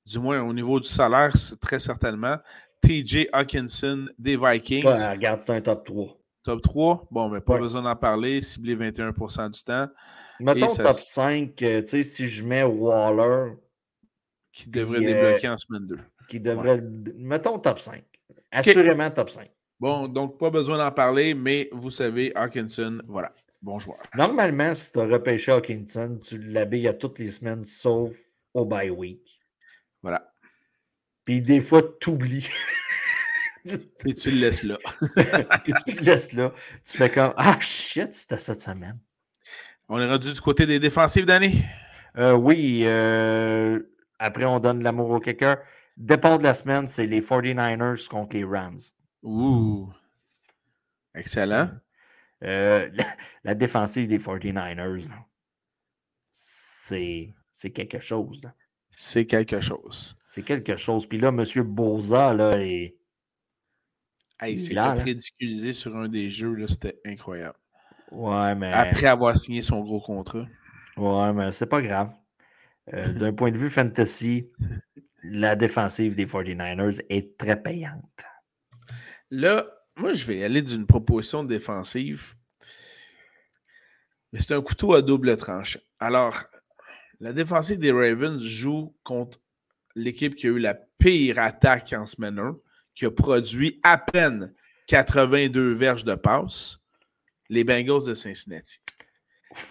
[0.05, 2.37] du moins au niveau du salaire, c'est très certainement.
[2.81, 4.85] TJ Hawkinson des Vikings.
[4.85, 6.17] Ouais, regarde, c'est un top 3.
[6.43, 7.07] Top 3.
[7.11, 7.59] Bon, mais pas Ouais.
[7.59, 8.41] besoin d'en parler.
[8.41, 9.87] Ciblé 21% du temps.
[10.39, 13.53] Mettons ça top s- 5, euh, tu sais, si je mets Waller,
[14.51, 15.97] Qui devrait Puis, euh, débloquer en semaine 2.
[16.29, 16.81] qui devrait.
[17.17, 18.03] Mettons top 5.
[18.51, 19.49] Assurément top 5.
[19.79, 23.31] Bon, donc pas besoin d'en parler, mais vous savez, Hawkinson, voilà.
[23.61, 23.99] Bon joueur.
[24.15, 28.13] Normalement, si tu as repêché Hawkinson, tu l'habilles à toutes les semaines, sauf
[28.53, 29.39] au bye week.
[30.01, 30.33] Voilà.
[31.25, 32.49] Puis des fois, tu oublies.
[34.05, 34.77] Et tu le laisses là.
[35.63, 36.51] Puis tu le laisses là.
[36.85, 38.99] Tu fais comme Ah shit, c'était cette semaine.
[39.87, 41.63] On est rendu du côté des défensives, Danny?
[42.17, 43.79] Euh, oui, euh,
[44.19, 45.57] après, on donne l'amour au kicker.
[45.95, 48.79] Départ de la semaine, c'est les 49ers contre les Rams.
[49.23, 49.91] Ouh.
[51.15, 51.69] Excellent.
[52.43, 53.05] Euh, la,
[53.43, 55.25] la défensive des 49ers, là,
[56.31, 58.41] c'est quelque chose.
[58.91, 60.15] C'est quelque chose.
[60.23, 61.07] C'est quelque chose.
[61.07, 61.43] Puis là, M.
[61.63, 62.95] Boza, là, est.
[64.41, 67.57] Hey, il s'est ridiculiser sur un des jeux, là, c'était incroyable.
[68.11, 68.71] Ouais, mais.
[68.71, 70.45] Après avoir signé son gros contrat.
[70.97, 72.11] Ouais, mais c'est pas grave.
[72.93, 74.49] Euh, D'un point de vue fantasy,
[75.23, 78.25] la défensive des 49ers est très payante.
[79.35, 79.65] Là,
[79.95, 82.35] moi, je vais aller d'une proposition défensive
[84.31, 85.79] Mais c'est un couteau à double tranchant.
[85.99, 86.43] Alors,
[87.19, 89.39] la défensive des Ravens joue contre
[89.95, 92.55] l'équipe qui a eu la pire attaque en semaine 1,
[92.93, 94.53] qui a produit à peine
[94.85, 96.77] 82 verges de passe,
[97.49, 98.77] les Bengals de Cincinnati.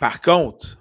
[0.00, 0.76] Par contre,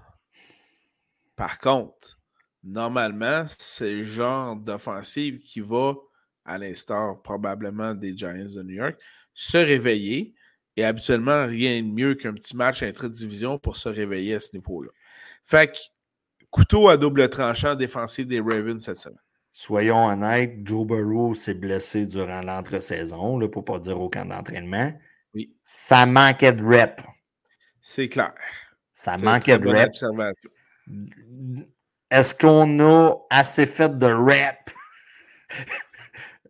[1.36, 2.19] par contre,
[2.63, 5.93] normalement, c'est le genre d'offensive qui va,
[6.45, 8.97] à l'instar probablement des Giants de New York,
[9.33, 10.33] se réveiller.
[10.77, 14.89] Et habituellement, rien de mieux qu'un petit match intra-division pour se réveiller à ce niveau-là.
[15.43, 15.77] Fait que,
[16.49, 19.19] couteau à double tranchant défensif des Ravens cette semaine.
[19.51, 24.93] Soyons honnêtes, Joe Burrow s'est blessé durant l'entre-saison, pour ne pas dire au camp d'entraînement.
[25.33, 25.53] Oui.
[25.61, 27.01] Ça manquait de rep.
[27.81, 28.33] C'est clair.
[28.93, 29.91] Ça manquait de rep.
[32.09, 34.69] Est-ce qu'on a assez fait de rep?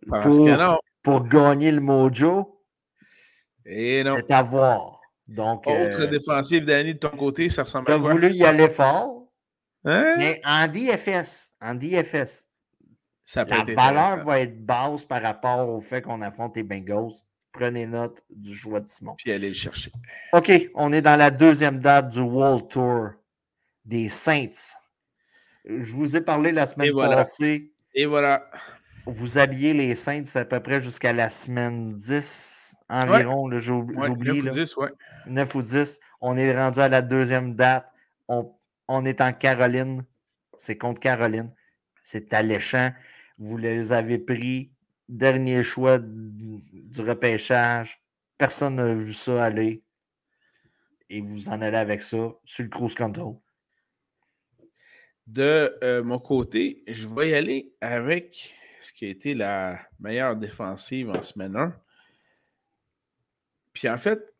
[0.07, 2.63] Pour, pour, gagner le mojo?
[3.65, 4.15] Et non.
[4.17, 4.99] C'est à voir.
[5.27, 8.03] Donc, Autre euh, défensive, Danny, de ton côté, ça ressemble à quoi?
[8.03, 9.27] Tu as voulu y aller fort.
[9.85, 10.15] Hein?
[10.17, 12.49] Mais en DFS, en DFS,
[13.35, 17.11] la valeur va être basse par rapport au fait qu'on affronte les Bengals.
[17.53, 19.15] Prenez note du choix de Simon.
[19.17, 19.91] Puis allez le chercher.
[20.33, 23.09] OK, on est dans la deuxième date du World Tour
[23.83, 24.75] des Saints.
[25.65, 27.71] Je vous ai parlé la semaine passée.
[27.93, 28.49] Et voilà.
[29.05, 33.49] Vous habillez les Saints à peu près jusqu'à la semaine 10 environ.
[33.57, 34.41] J'ai oublié.
[34.41, 34.89] 9 ou 10, ouais.
[35.27, 35.99] 9 ou 10.
[36.21, 37.91] On est rendu à la deuxième date.
[38.27, 38.53] On,
[38.87, 40.05] on est en Caroline.
[40.57, 41.51] C'est contre Caroline.
[42.03, 42.91] C'est alléchant.
[43.37, 44.71] Vous les avez pris.
[45.09, 48.01] Dernier choix du repêchage.
[48.37, 49.83] Personne n'a vu ça aller.
[51.09, 53.35] Et vous en allez avec ça sur le cruise control.
[55.27, 60.35] De euh, mon côté, je vais y aller avec ce qui a été la meilleure
[60.35, 61.73] défensive en semaine 1.
[63.73, 64.33] Puis en fait,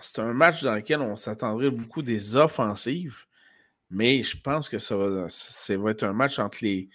[0.00, 3.26] c'est un match dans lequel on s'attendrait beaucoup des offensives,
[3.90, 6.88] mais je pense que ça va, ça va être un match entre les,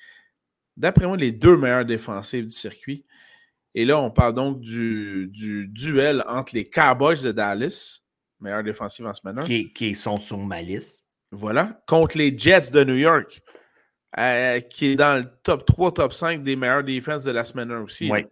[0.76, 3.06] d'après moi, les deux meilleures défensives du circuit.
[3.76, 5.30] Et là, on parle donc du,
[5.72, 8.02] duel entre les Cowboys de Dallas,
[8.40, 9.44] meilleure défensive en semaine 1.
[9.44, 11.06] Qui, qui sont sur ma liste.
[11.32, 11.82] Voilà.
[11.88, 13.42] Contre les Jets de New York,
[14.18, 17.72] euh, qui est dans le top 3, top 5 des meilleures défenses de la semaine
[17.72, 18.10] 1 aussi.
[18.12, 18.26] Oui.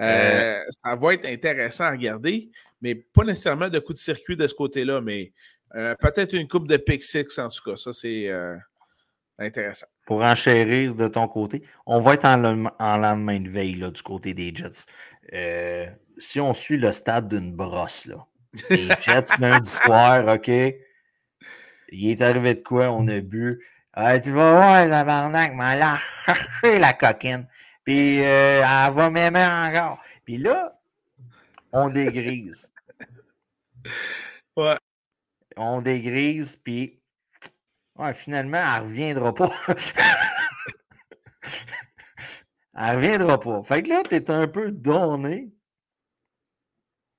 [0.00, 2.50] Euh, euh, ça va être intéressant à regarder,
[2.80, 5.32] mais pas nécessairement de coup de circuit de ce côté-là, mais
[6.00, 7.76] peut-être une coupe de pick six en tout cas.
[7.76, 8.30] Ça, c'est
[9.38, 9.86] intéressant.
[10.06, 14.32] Pour enchérir de ton côté, on va être en, lendemain de veille là, du côté
[14.32, 14.86] des Jets.
[16.16, 18.26] si on suit le stade d'une brosse, là,
[18.70, 20.48] les Jets lundi soir, OK?
[21.92, 22.90] Il est arrivé de quoi?
[22.90, 23.60] On a bu.
[24.22, 27.46] Tu vas voir, tabarnak, mais elle a cherché la coquine.
[27.84, 30.00] Puis euh, elle va m'aimer encore.
[30.24, 30.78] Puis là,
[31.72, 32.72] on dégrise.
[34.56, 34.76] Ouais.
[35.56, 37.00] On dégrise, puis
[37.96, 39.50] ouais, finalement, elle ne reviendra pas.
[42.74, 43.62] elle ne reviendra pas.
[43.62, 45.50] Fait que là, tu es un peu donné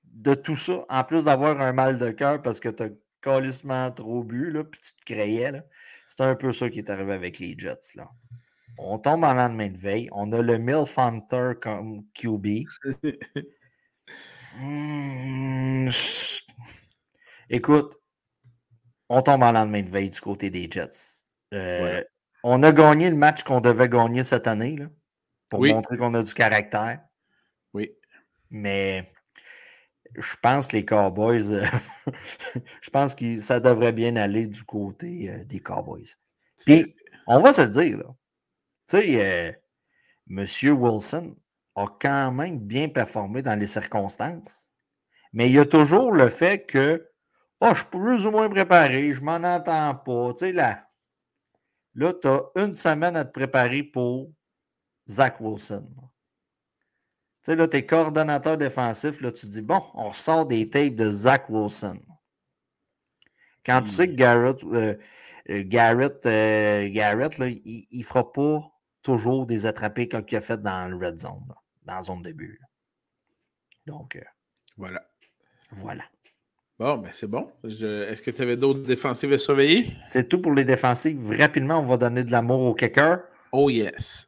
[0.03, 2.89] de tout ça, en plus d'avoir un mal de cœur parce que tu as
[3.22, 5.63] calissement trop bu, là, puis tu te créais.
[6.12, 7.95] C'est un peu ça qui est arrivé avec les Jets.
[7.95, 8.09] Là.
[8.78, 10.09] On tombe en lendemain de veille.
[10.12, 12.66] On a le Milf Hunter comme QB.
[14.57, 15.88] Hmm,
[17.49, 17.95] écoute,
[19.07, 21.28] on tombe en lendemain de veille du côté des Jets.
[21.53, 22.03] Euh,
[22.43, 24.88] on a gagné le match qu'on devait gagner cette année là,
[25.49, 26.99] pour montrer qu'on a du caractère.
[27.74, 27.89] Oui.
[28.49, 29.09] Mais
[30.16, 31.66] je pense que les Cowboys, euh,
[32.82, 36.16] je pense que ça devrait bien aller du côté euh, des Cowboys.
[36.66, 36.95] Puis,
[37.28, 38.16] on va se le dire, là.
[38.88, 39.51] Tu sais, euh,
[40.30, 40.45] M.
[40.78, 41.36] Wilson
[41.76, 44.74] a quand même bien performé dans les circonstances,
[45.34, 47.09] mais il y a toujours le fait que,
[47.62, 50.34] oh, je suis plus ou moins préparé, je m'en entends pas.
[50.34, 50.88] Tu sais, là,
[51.95, 54.32] là tu as une semaine à te préparer pour
[55.07, 55.89] Zach Wilson.
[55.95, 56.11] Tu
[57.43, 61.49] sais, là, t'es coordonnateur défensif, là, tu dis, bon, on ressort des tapes de Zach
[61.49, 61.99] Wilson.
[63.65, 64.95] Quand tu sais que Garrett, euh,
[65.49, 68.61] euh, Garrett, euh, Garrett là, il ne fera pas
[69.03, 71.43] toujours des attrapés comme il a fait dans le red zone,
[71.83, 72.59] dans la zone de but.
[73.85, 74.19] Donc,
[74.77, 75.01] voilà.
[75.71, 76.03] Voilà.
[76.79, 77.51] Bon, ben c'est bon.
[77.63, 79.95] Est-ce que tu avais d'autres défensives à surveiller?
[80.05, 81.31] C'est tout pour les défensives.
[81.39, 83.19] Rapidement, on va donner de l'amour au kicker.
[83.51, 84.27] Oh yes.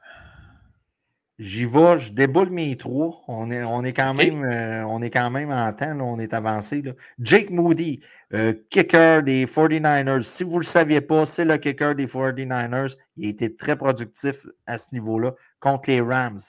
[1.44, 3.22] J'y vais, je déboule mes trois.
[3.28, 6.34] On est, on est, quand, même, euh, on est quand même en temps, on est
[6.34, 6.82] avancé.
[7.20, 8.00] Jake Moody,
[8.34, 10.22] euh, kicker des 49ers.
[10.22, 12.96] Si vous ne le saviez pas, c'est le kicker des 49ers.
[13.18, 16.40] Il a été très productif à ce niveau-là contre les Rams.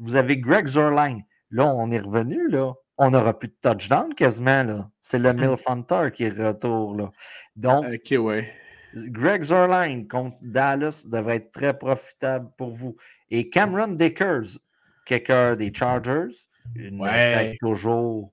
[0.00, 1.22] Vous avez Greg Zerline.
[1.52, 4.90] Là, on est revenu là, on n'aura plus de touchdown quasiment.
[5.00, 6.96] C'est le Milf Hunter qui est retour.
[6.96, 7.12] Là.
[7.54, 8.52] Donc, ouais.
[8.94, 12.96] Greg Zerline contre Dallas devrait être très profitable pour vous.
[13.30, 14.58] Et Cameron Dickers,
[15.06, 16.34] kicker des Chargers,
[16.74, 17.56] une Ouais.
[17.60, 18.32] toujours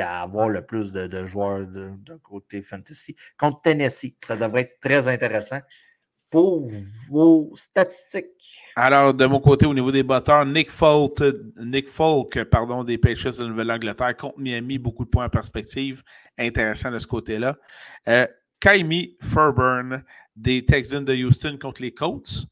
[0.00, 3.16] à avoir le plus de, de joueurs de, de côté fantasy.
[3.38, 5.60] Contre Tennessee, ça devrait être très intéressant
[6.30, 6.68] pour
[7.08, 8.26] vos statistiques.
[8.76, 11.20] Alors, de mon côté, au niveau des batteurs, Nick Folk,
[11.56, 16.02] Nick Folk pardon, des Patriots de Nouvelle-Angleterre contre Miami, beaucoup de points en perspective.
[16.38, 17.56] Intéressant de ce côté-là.
[18.08, 18.26] Euh,
[18.60, 20.04] Kaimi Furburn
[20.36, 22.46] des Texans de Houston contre les Colts.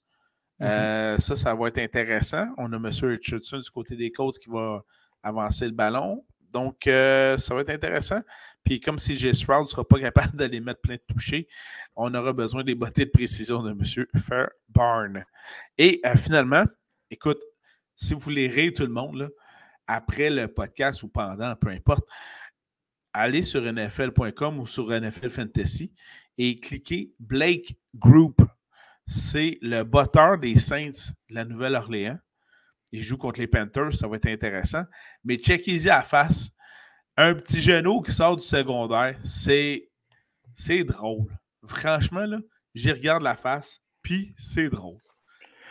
[0.61, 2.47] Euh, Ça, ça va être intéressant.
[2.57, 2.91] On a M.
[3.03, 4.83] Richardson du côté des Colts qui va
[5.23, 6.25] avancer le ballon.
[6.53, 8.21] Donc, euh, ça va être intéressant.
[8.65, 9.35] Puis, comme si J.
[9.35, 11.47] Stroud ne sera pas capable de les mettre plein de touchés,
[11.95, 14.07] on aura besoin des bottées de précision de M.
[14.23, 15.25] Fairbarn.
[15.77, 16.65] Et euh, finalement,
[17.11, 17.41] écoute,
[17.95, 19.29] si vous voulez rire tout le monde, là,
[19.87, 22.07] après le podcast ou pendant, peu importe,
[23.13, 25.93] allez sur NFL.com ou sur NFL Fantasy
[26.37, 28.43] et cliquez Blake Group.
[29.07, 32.19] C'est le botteur des Saints de la Nouvelle-Orléans.
[32.93, 34.85] Il joue contre les Panthers, ça va être intéressant.
[35.25, 36.49] Mais checkez-y à la face.
[37.17, 39.89] Un petit genou qui sort du secondaire, c'est
[40.55, 41.27] c'est drôle.
[41.67, 42.39] Franchement, là,
[42.75, 44.99] j'y regarde la face, puis c'est drôle.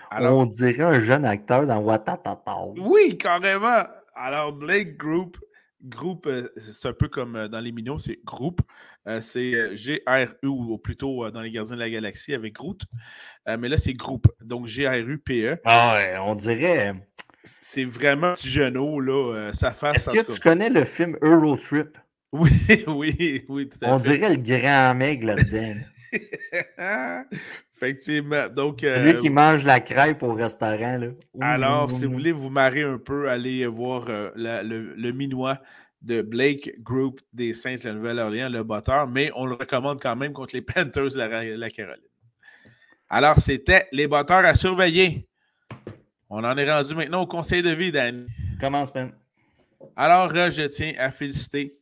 [0.09, 2.61] Alors, On dirait un jeune acteur dans Watatata.
[2.77, 3.83] oui, carrément.
[4.15, 5.37] Alors, Blake Group,
[5.83, 8.61] groupe, euh, c'est un peu comme euh, dans les minots, c'est groupe.
[9.07, 12.81] Euh, c'est G-R-U, ou plutôt dans les Gardiens de la Galaxie avec Groot.
[13.47, 14.27] Mais là, c'est groupe.
[14.41, 15.59] Donc, G-R-U-P-E.
[15.63, 16.93] Ah ouais, on dirait.
[17.45, 19.51] C'est vraiment un petit genou, là.
[19.53, 20.09] sa face.
[20.09, 21.97] Est-ce que tu connais le film Eurotrip?
[22.33, 22.51] Oui,
[22.87, 24.17] oui, oui, tout à On fait.
[24.17, 25.79] dirait le grand mec là-dedans.
[27.79, 28.49] Effectivement.
[28.49, 30.97] Donc, C'est euh, lui qui mange la crêpe au restaurant.
[30.97, 31.07] Là.
[31.41, 32.07] Alors, si Ouh.
[32.07, 35.59] vous voulez vous marrer un peu, allez voir euh, la- le, le minois
[36.01, 40.15] de Blake Group des Saints de la Nouvelle-Orléans, le batteur, mais on le recommande quand
[40.15, 42.03] même contre les Panthers de la, la Caroline.
[43.09, 45.27] Alors, c'était les batteurs à surveiller.
[46.29, 48.25] On en est rendu maintenant au conseil de vie, Danny.
[48.59, 49.11] Commence, Ben.
[49.95, 51.77] Alors, euh, je tiens à féliciter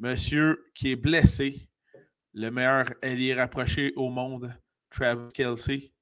[0.00, 1.68] monsieur qui est blessé,
[2.34, 4.52] le meilleur allié rapproché au monde,
[4.92, 5.92] Travis Kelsey.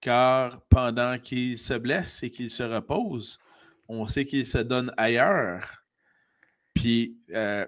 [0.00, 3.38] Car pendant qu'il se blesse et qu'il se repose,
[3.88, 5.82] on sait qu'il se donne ailleurs.
[6.74, 7.66] Puis, euh,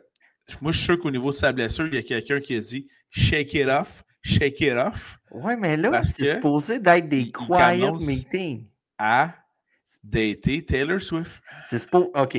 [0.60, 2.60] moi, je suis sûr qu'au niveau de sa blessure, il y a quelqu'un qui a
[2.60, 7.92] dit shake it off, shake it off Ouais, mais là, c'est supposé d'être des quiet
[8.00, 8.66] meetings.
[8.98, 9.34] à
[10.04, 11.42] dater Taylor Swift.
[11.62, 12.10] C'est supposé.
[12.14, 12.38] OK.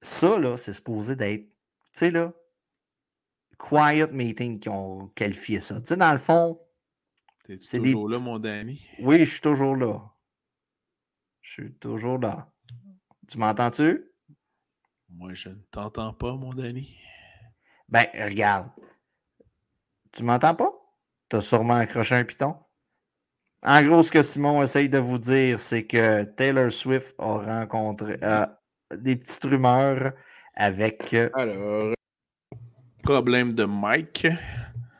[0.00, 1.42] Ça, là, c'est supposé d'être.
[1.42, 1.48] Tu
[1.92, 2.32] sais, là.
[3.58, 5.80] Quiet meeting qui ont qualifié ça.
[5.80, 6.58] Tu sais, dans le fond,
[7.48, 8.80] Des toujours là, mon Danny?
[9.00, 10.00] oui, je suis toujours là.
[11.40, 12.48] Je suis toujours là.
[13.28, 14.04] Tu m'entends-tu?
[15.08, 16.96] Moi, je ne t'entends pas, mon Danny.
[17.88, 18.68] Ben, regarde.
[20.12, 20.70] Tu m'entends pas?
[21.28, 22.56] T'as sûrement accroché un piton.
[23.62, 28.18] En gros, ce que Simon essaye de vous dire, c'est que Taylor Swift a rencontré
[28.22, 28.46] euh,
[28.96, 30.12] des petites rumeurs
[30.54, 31.12] avec.
[31.14, 31.94] euh, Alors,
[33.02, 34.26] problème de mic.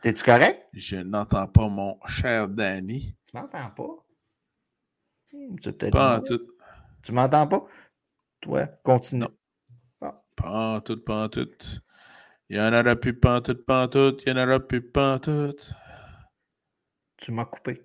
[0.03, 0.59] T'es-tu correct?
[0.73, 3.15] Je n'entends pas mon cher Danny.
[3.25, 4.05] Tu m'entends pas?
[5.33, 6.41] Hmm, c'est peut-être Pas en tout,
[7.03, 7.65] Tu m'entends pas?
[8.41, 9.25] Toi, continue.
[10.35, 11.49] pas en tout, pas en tout.
[12.49, 14.17] Il y en aura plus pas en tout, pas en tout.
[14.25, 15.55] Il y en aura plus pas en tout.
[17.17, 17.81] Tu m'as coupé.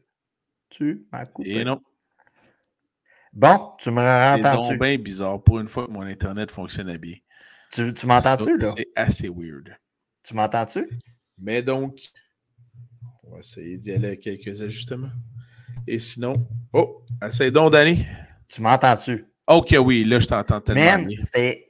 [0.70, 1.60] Tu m'as coupé.
[1.60, 1.80] Et non,
[3.32, 4.74] Bon, tu me c'est entends-tu?
[4.74, 7.16] donc bien bizarre pour une fois que mon Internet fonctionnait bien.
[7.72, 8.74] Tu, tu m'entends-tu, là?
[8.74, 9.76] C'est assez weird.
[10.22, 10.88] Tu m'entends-tu?
[11.40, 12.00] Mais donc,
[13.24, 15.10] on va essayer d'y aller avec quelques ajustements.
[15.86, 18.04] Et sinon, oh, essaye donc, Danny.
[18.48, 19.26] Tu m'entends-tu?
[19.46, 21.64] Ok, oui, là, je t'entends tellement Man, c'était.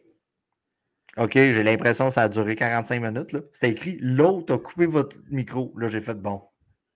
[1.16, 3.36] Ok, j'ai l'impression que ça a duré 45 minutes.
[3.52, 5.72] C'était écrit L'autre a coupé votre micro.
[5.76, 6.42] Là, j'ai fait bon.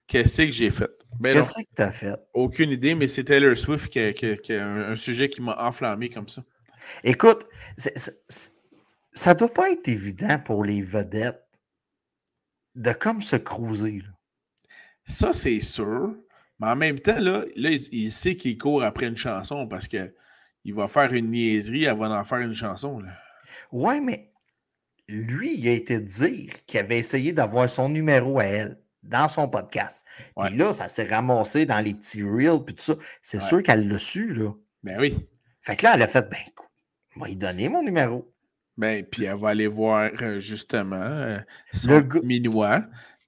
[0.06, 0.90] Qu'est-ce que j'ai fait?
[1.22, 2.14] Qu'est-ce que t'as fait?
[2.34, 5.28] aucune idée, mais c'est Taylor Swift qui a, qui a- qui a un, un sujet
[5.28, 6.42] qui m'a enflammé comme ça.
[7.04, 7.46] Écoute,
[9.12, 11.41] ça doit pas être évident pour les vedettes
[12.74, 14.00] de comme se cruiser.
[14.00, 14.08] là.
[15.04, 16.14] Ça, c'est sûr.
[16.58, 19.88] Mais en même temps, là, là il il sait qu'il court après une chanson parce
[19.88, 20.14] que
[20.64, 23.00] il va faire une niaiserie avant d'en faire une chanson.
[23.00, 23.10] Là.
[23.72, 24.30] Ouais, mais
[25.08, 29.48] lui, il a été dire qu'il avait essayé d'avoir son numéro à elle dans son
[29.48, 30.06] podcast.
[30.36, 30.48] Ouais.
[30.48, 32.94] Puis là, ça s'est ramassé dans les petits reels puis tout ça.
[33.20, 33.48] C'est Ouais.
[33.48, 34.52] sûr qu'elle l'a su, là.
[34.84, 35.16] Ben oui.
[35.62, 36.38] Fait que là, elle a fait, ben,
[37.16, 38.31] moi, lui donner mon numéro.
[38.76, 41.38] Ben, puis elle va aller voir euh, justement euh,
[41.72, 42.84] son minois.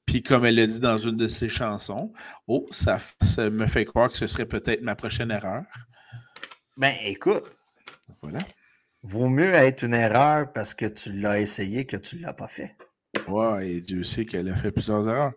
[0.07, 2.13] Puis comme elle l'a dit dans une de ses chansons,
[2.47, 2.99] oh, ça,
[3.39, 5.65] me fait croire que ce serait peut-être ma prochaine erreur.
[6.77, 7.57] Ben, écoute,
[8.23, 8.39] Voilà.
[9.03, 12.49] Vaut mieux être une erreur parce que tu l'as essayé que tu ne l'as pas
[12.49, 12.75] fait.
[13.29, 15.33] Ouais, et Dieu sait qu'elle a fait plusieurs erreurs.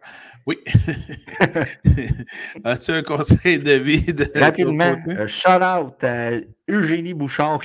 [0.46, 0.58] Oui.
[2.64, 4.14] As-tu un conseil de vie?
[4.14, 6.32] De Rapidement, uh, shout out à
[6.70, 7.62] Eugénie Bouchard.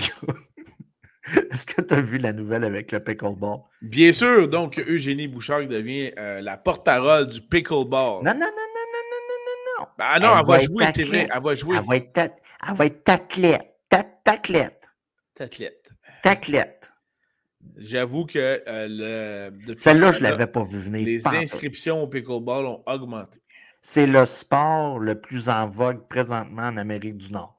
[1.51, 3.61] Est-ce que tu as vu la nouvelle avec le pickleball?
[3.81, 8.25] Bien sûr, donc Eugénie Bouchard devient euh, la porte-parole du pickleball.
[8.25, 9.87] Non, non, non, non, non, non, non, non.
[9.99, 11.77] Ben, ah non, elle, va, jouer, c'est vrai, elle va jouer.
[11.79, 11.85] Elle
[12.75, 13.79] va être, taclette.
[13.89, 14.89] Taclette.
[16.23, 16.93] Taclette.
[17.77, 19.77] J'avoue que euh, le...
[19.77, 21.07] Celle-là, je ne l'avais pas vu venir.
[21.07, 23.39] Les inscriptions au pickleball ont augmenté.
[23.81, 27.57] C'est le sport le plus en vogue présentement en Amérique du Nord.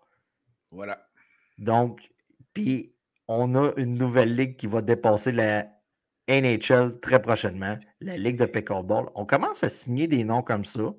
[0.72, 1.06] Voilà.
[1.58, 2.10] Donc,
[2.54, 2.93] puis
[3.36, 5.66] on a une nouvelle ligue qui va dépasser la
[6.30, 9.10] NHL très prochainement, la Ligue de pickleball.
[9.16, 10.94] On commence à signer des noms comme ça.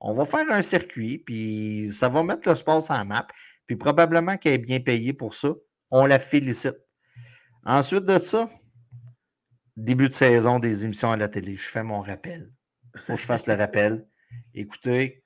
[0.00, 3.26] On va faire un circuit, puis ça va mettre le sport la map.
[3.66, 5.52] Puis probablement qu'elle est bien payée pour ça.
[5.90, 6.78] On la félicite.
[7.64, 8.48] Ensuite de ça,
[9.76, 11.56] début de saison des émissions à la télé.
[11.56, 12.52] Je fais mon rappel.
[12.94, 14.06] Il faut que je fasse le rappel.
[14.54, 15.24] Écoutez,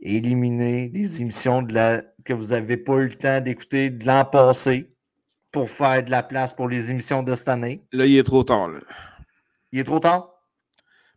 [0.00, 4.24] éliminer des émissions de la, que vous n'avez pas eu le temps d'écouter de l'an
[4.24, 4.93] passé
[5.54, 7.86] pour faire de la place pour les émissions de cette année?
[7.92, 8.70] Là, il est trop tard.
[9.72, 10.30] Il est trop tard?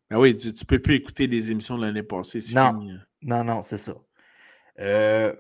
[0.09, 2.39] Ben oui, tu ne peux plus écouter les émissions de l'année passée.
[2.53, 2.79] Non.
[3.21, 3.93] non, non, c'est ça.
[4.79, 5.33] Euh,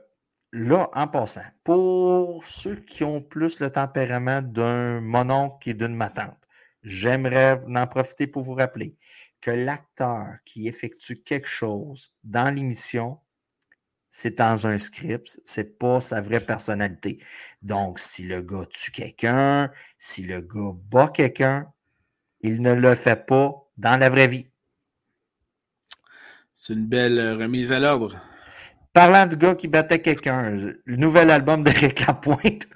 [0.53, 6.47] Là, en passant, pour ceux qui ont plus le tempérament d'un mononcle et d'une matante,
[6.83, 8.95] j'aimerais en profiter pour vous rappeler
[9.41, 13.19] que l'acteur qui effectue quelque chose dans l'émission,
[14.09, 17.19] c'est dans un script, c'est pas sa vraie personnalité.
[17.61, 21.71] Donc, si le gars tue quelqu'un, si le gars bat quelqu'un,
[22.41, 24.47] il ne le fait pas dans la vraie vie.
[26.53, 28.19] C'est une belle remise à l'ordre.
[28.93, 32.67] Parlant de gars qui battait quelqu'un, le nouvel album d'Eric Lapointe.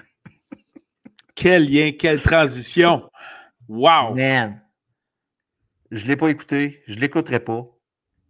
[1.36, 3.10] quel lien, quelle transition.
[3.68, 4.14] Wow!
[4.16, 4.62] Man,
[5.92, 7.68] je ne l'ai pas écouté, je ne l'écouterai pas.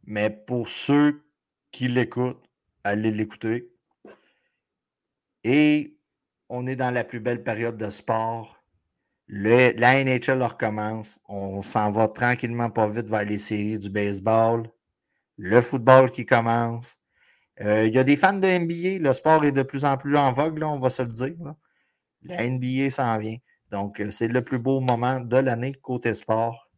[0.06, 1.26] Mais pour ceux
[1.72, 2.44] qui l'écoutent,
[2.84, 3.70] allez l'écouter.
[5.44, 5.98] Et
[6.50, 8.58] on est dans la plus belle période de sport.
[9.28, 11.20] Le, la NHL recommence.
[11.28, 14.70] On s'en va tranquillement pas vite vers les séries du baseball.
[15.38, 16.98] Le football qui commence.
[17.62, 19.04] Euh, il y a des fans de NBA.
[19.08, 21.54] Le sport est de plus en plus en vogue, là, on va se le dire.
[22.24, 23.38] La NBA s'en vient.
[23.72, 26.70] Donc, euh, c'est le plus beau moment de l'année côté sport.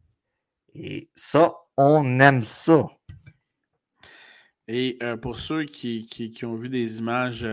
[0.74, 2.86] Et ça, on aime ça.
[4.68, 7.46] Et euh, pour ceux qui, ont vu des images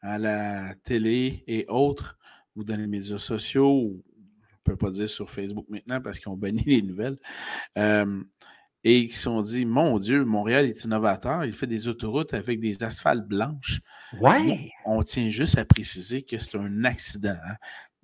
[0.00, 2.18] à la télé et autres,
[2.56, 6.30] ou dans les médias sociaux, on ne peut pas dire sur Facebook maintenant parce qu'ils
[6.30, 7.18] ont banni les nouvelles,
[8.84, 12.60] et qui se sont dit Mon Dieu, Montréal est innovateur, il fait des autoroutes avec
[12.60, 13.80] des asphaltes blanches.
[14.20, 14.70] Ouais.
[14.84, 17.56] On tient juste à préciser que c'est un accident hein,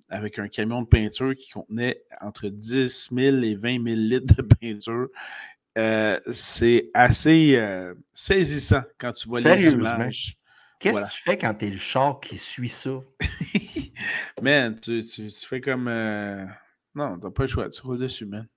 [0.09, 4.41] avec un camion de peinture qui contenait entre 10 000 et 20 000 litres de
[4.41, 5.07] peinture.
[5.77, 10.37] Euh, c'est assez euh, saisissant quand tu vois les images.
[10.79, 12.99] Qu'est-ce que tu fais quand tu es le char qui suit ça?
[14.41, 15.03] man, tu,
[15.47, 15.87] fais comme.
[15.87, 16.45] Euh...
[16.95, 18.47] Non, t'as pas le choix, tu roules dessus, man.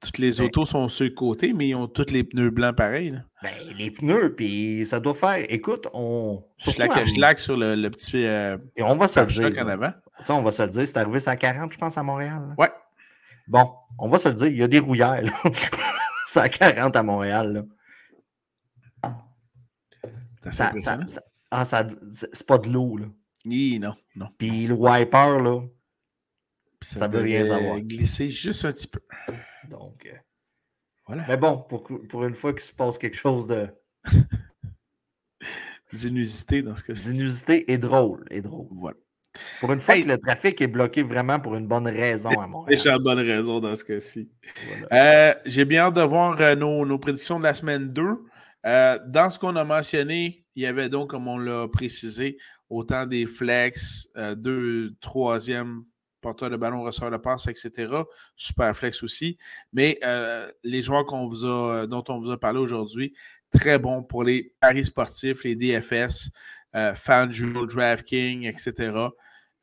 [0.00, 2.76] Toutes les ben autos sont sur le côté, mais ils ont tous les pneus blancs
[2.76, 3.20] pareils.
[3.42, 5.44] Ben, les pneus, puis ça doit faire.
[5.48, 6.44] Écoute, on.
[6.58, 8.24] Je laque sur le, petit.
[8.24, 9.64] Euh, Et on va se le dire.
[9.64, 9.92] En avant.
[10.28, 12.54] on va se le dire, c'est arrivé à 40, je pense, à Montréal.
[12.58, 12.70] Ouais.
[13.48, 15.24] Bon, on va se le dire, il y a des rouillères.
[16.26, 17.52] c'est à 40 à Montréal.
[17.52, 17.64] Là.
[20.50, 21.00] Ça, ça,
[21.50, 22.96] ah, ça, c'est pas de l'eau.
[22.98, 23.06] là.
[23.44, 24.28] Oui, non, non.
[24.36, 25.62] Puis le wiper, là,
[26.82, 27.80] ça, ça veut rien savoir.
[27.80, 29.00] Glisser juste un petit peu.
[29.68, 30.16] Donc, euh,
[31.06, 31.24] voilà.
[31.26, 33.68] Mais bon, pour, pour, une fois qu'il se passe quelque chose de.
[35.92, 37.12] D'inusité dans ce cas-ci.
[37.12, 38.26] D'inusité et drôle.
[38.30, 38.68] Et drôle.
[38.72, 38.98] Voilà.
[39.60, 42.78] Pour une fois que le trafic est bloqué vraiment pour une bonne raison à Montréal.
[42.78, 44.28] C'est une bonne raison dans ce cas-ci.
[44.92, 48.02] Euh, j'ai bien hâte de voir euh, nos, nos, prédictions de la semaine 2.
[48.64, 52.38] dans ce qu'on a mentionné, il y avait donc, comme on l'a précisé,
[52.70, 55.84] autant des flex, deux, troisième
[56.20, 57.92] porteur de ballon, ressort de passe, etc.
[58.36, 59.38] Super flex aussi.
[59.72, 63.14] Mais euh, les joueurs qu'on vous a, dont on vous a parlé aujourd'hui,
[63.56, 66.30] très bons pour les paris sportifs, les DFS,
[66.74, 68.92] euh, FanDuel, DraftKings, etc.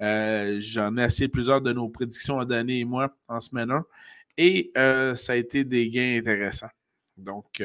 [0.01, 3.85] Euh, j'en ai assez plusieurs de nos prédictions à donner et moi en semaine 1.
[4.37, 6.69] Et euh, ça a été des gains intéressants.
[7.17, 7.63] Donc,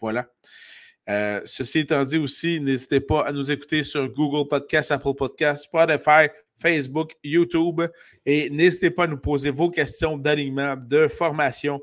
[0.00, 0.26] voilà.
[1.44, 6.28] ceci étant dit aussi, n'hésitez pas à nous écouter sur Google Podcast, Apple Podcast, Spotify,
[6.56, 7.82] Facebook, YouTube.
[8.24, 11.82] Et n'hésitez pas à nous poser vos questions d'alignement, de formation,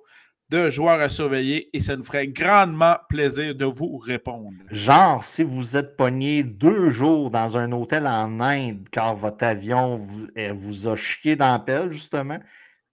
[0.52, 4.52] de joueurs à surveiller et ça nous ferait grandement plaisir de vous répondre.
[4.70, 9.96] Genre, si vous êtes pogné deux jours dans un hôtel en Inde car votre avion
[9.96, 12.38] vous, a chié dans la pelle, justement,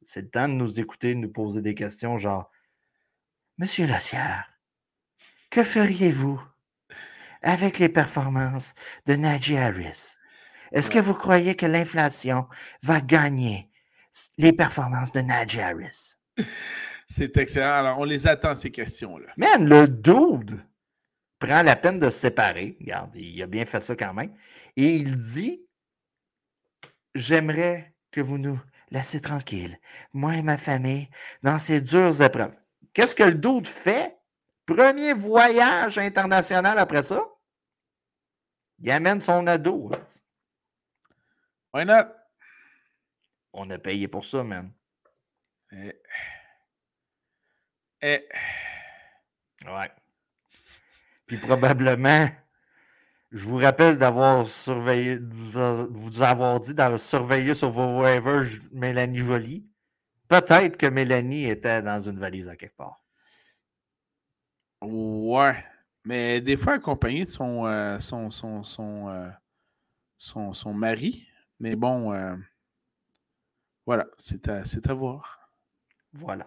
[0.02, 2.48] c'est le temps de nous écouter, de nous poser des questions genre
[3.58, 4.48] Monsieur Lassière,
[5.50, 6.40] que feriez-vous
[7.42, 10.14] avec les performances de Najee Harris?
[10.70, 12.46] Est-ce que vous croyez que l'inflation
[12.84, 13.68] va gagner
[14.38, 16.18] les performances de Najee Harris?
[17.08, 17.72] C'est excellent.
[17.72, 19.32] Alors, on les attend, ces questions-là.
[19.36, 20.62] Man, le dude
[21.38, 22.76] prend la peine de se séparer.
[22.80, 24.34] Regarde, il a bien fait ça quand même.
[24.76, 25.66] Et il dit
[27.14, 29.78] J'aimerais que vous nous laissiez tranquilles,
[30.12, 31.08] moi et ma famille,
[31.42, 32.54] dans ces dures épreuves.
[32.92, 34.16] Qu'est-ce que le dude fait?
[34.66, 37.22] Premier voyage international après ça?
[38.80, 39.90] Il amène son ado.
[41.72, 42.06] Why not?
[43.52, 44.70] On a payé pour ça, man.
[45.72, 45.92] Eh.
[48.02, 48.28] Eh.
[49.66, 49.90] Ouais.
[51.26, 52.28] Puis probablement,
[53.32, 59.66] je vous rappelle d'avoir surveillé, vous avoir dit d'avoir surveillé sur vos waivers Mélanie Jolie.
[60.28, 63.02] Peut-être que Mélanie était dans une valise à quelque part.
[64.82, 65.64] Ouais.
[66.04, 69.28] Mais des fois accompagnée de son, euh, son, son, son, euh,
[70.16, 71.26] son, son, mari.
[71.60, 72.36] Mais bon, euh,
[73.84, 75.50] voilà, c'est à, à voir.
[76.12, 76.46] Voilà.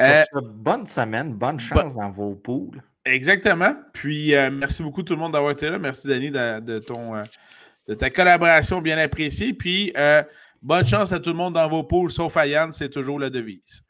[0.00, 2.82] Euh, bonne semaine, bonne chance dans vos poules.
[3.04, 3.74] Exactement.
[3.92, 5.78] Puis euh, merci beaucoup tout le monde d'avoir été là.
[5.78, 7.22] Merci Danny de, ton, euh,
[7.88, 9.52] de ta collaboration bien appréciée.
[9.54, 9.92] Puis
[10.62, 13.30] bonne chance à tout le monde dans vos poules, sauf à Yann, c'est toujours la
[13.30, 13.82] devise.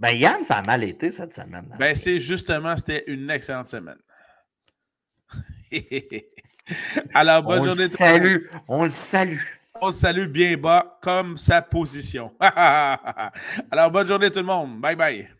[0.00, 1.74] Ben Yann, ça a mal été cette semaine.
[1.78, 3.98] Ben c'est justement, c'était une excellente semaine.
[7.14, 7.82] Alors, bonne on journée.
[7.82, 8.36] Le salue,
[8.68, 9.38] on le salue.
[9.80, 12.32] On salue bien bas comme sa position.
[12.40, 14.80] Alors, bonne journée tout le monde.
[14.80, 15.35] Bye bye.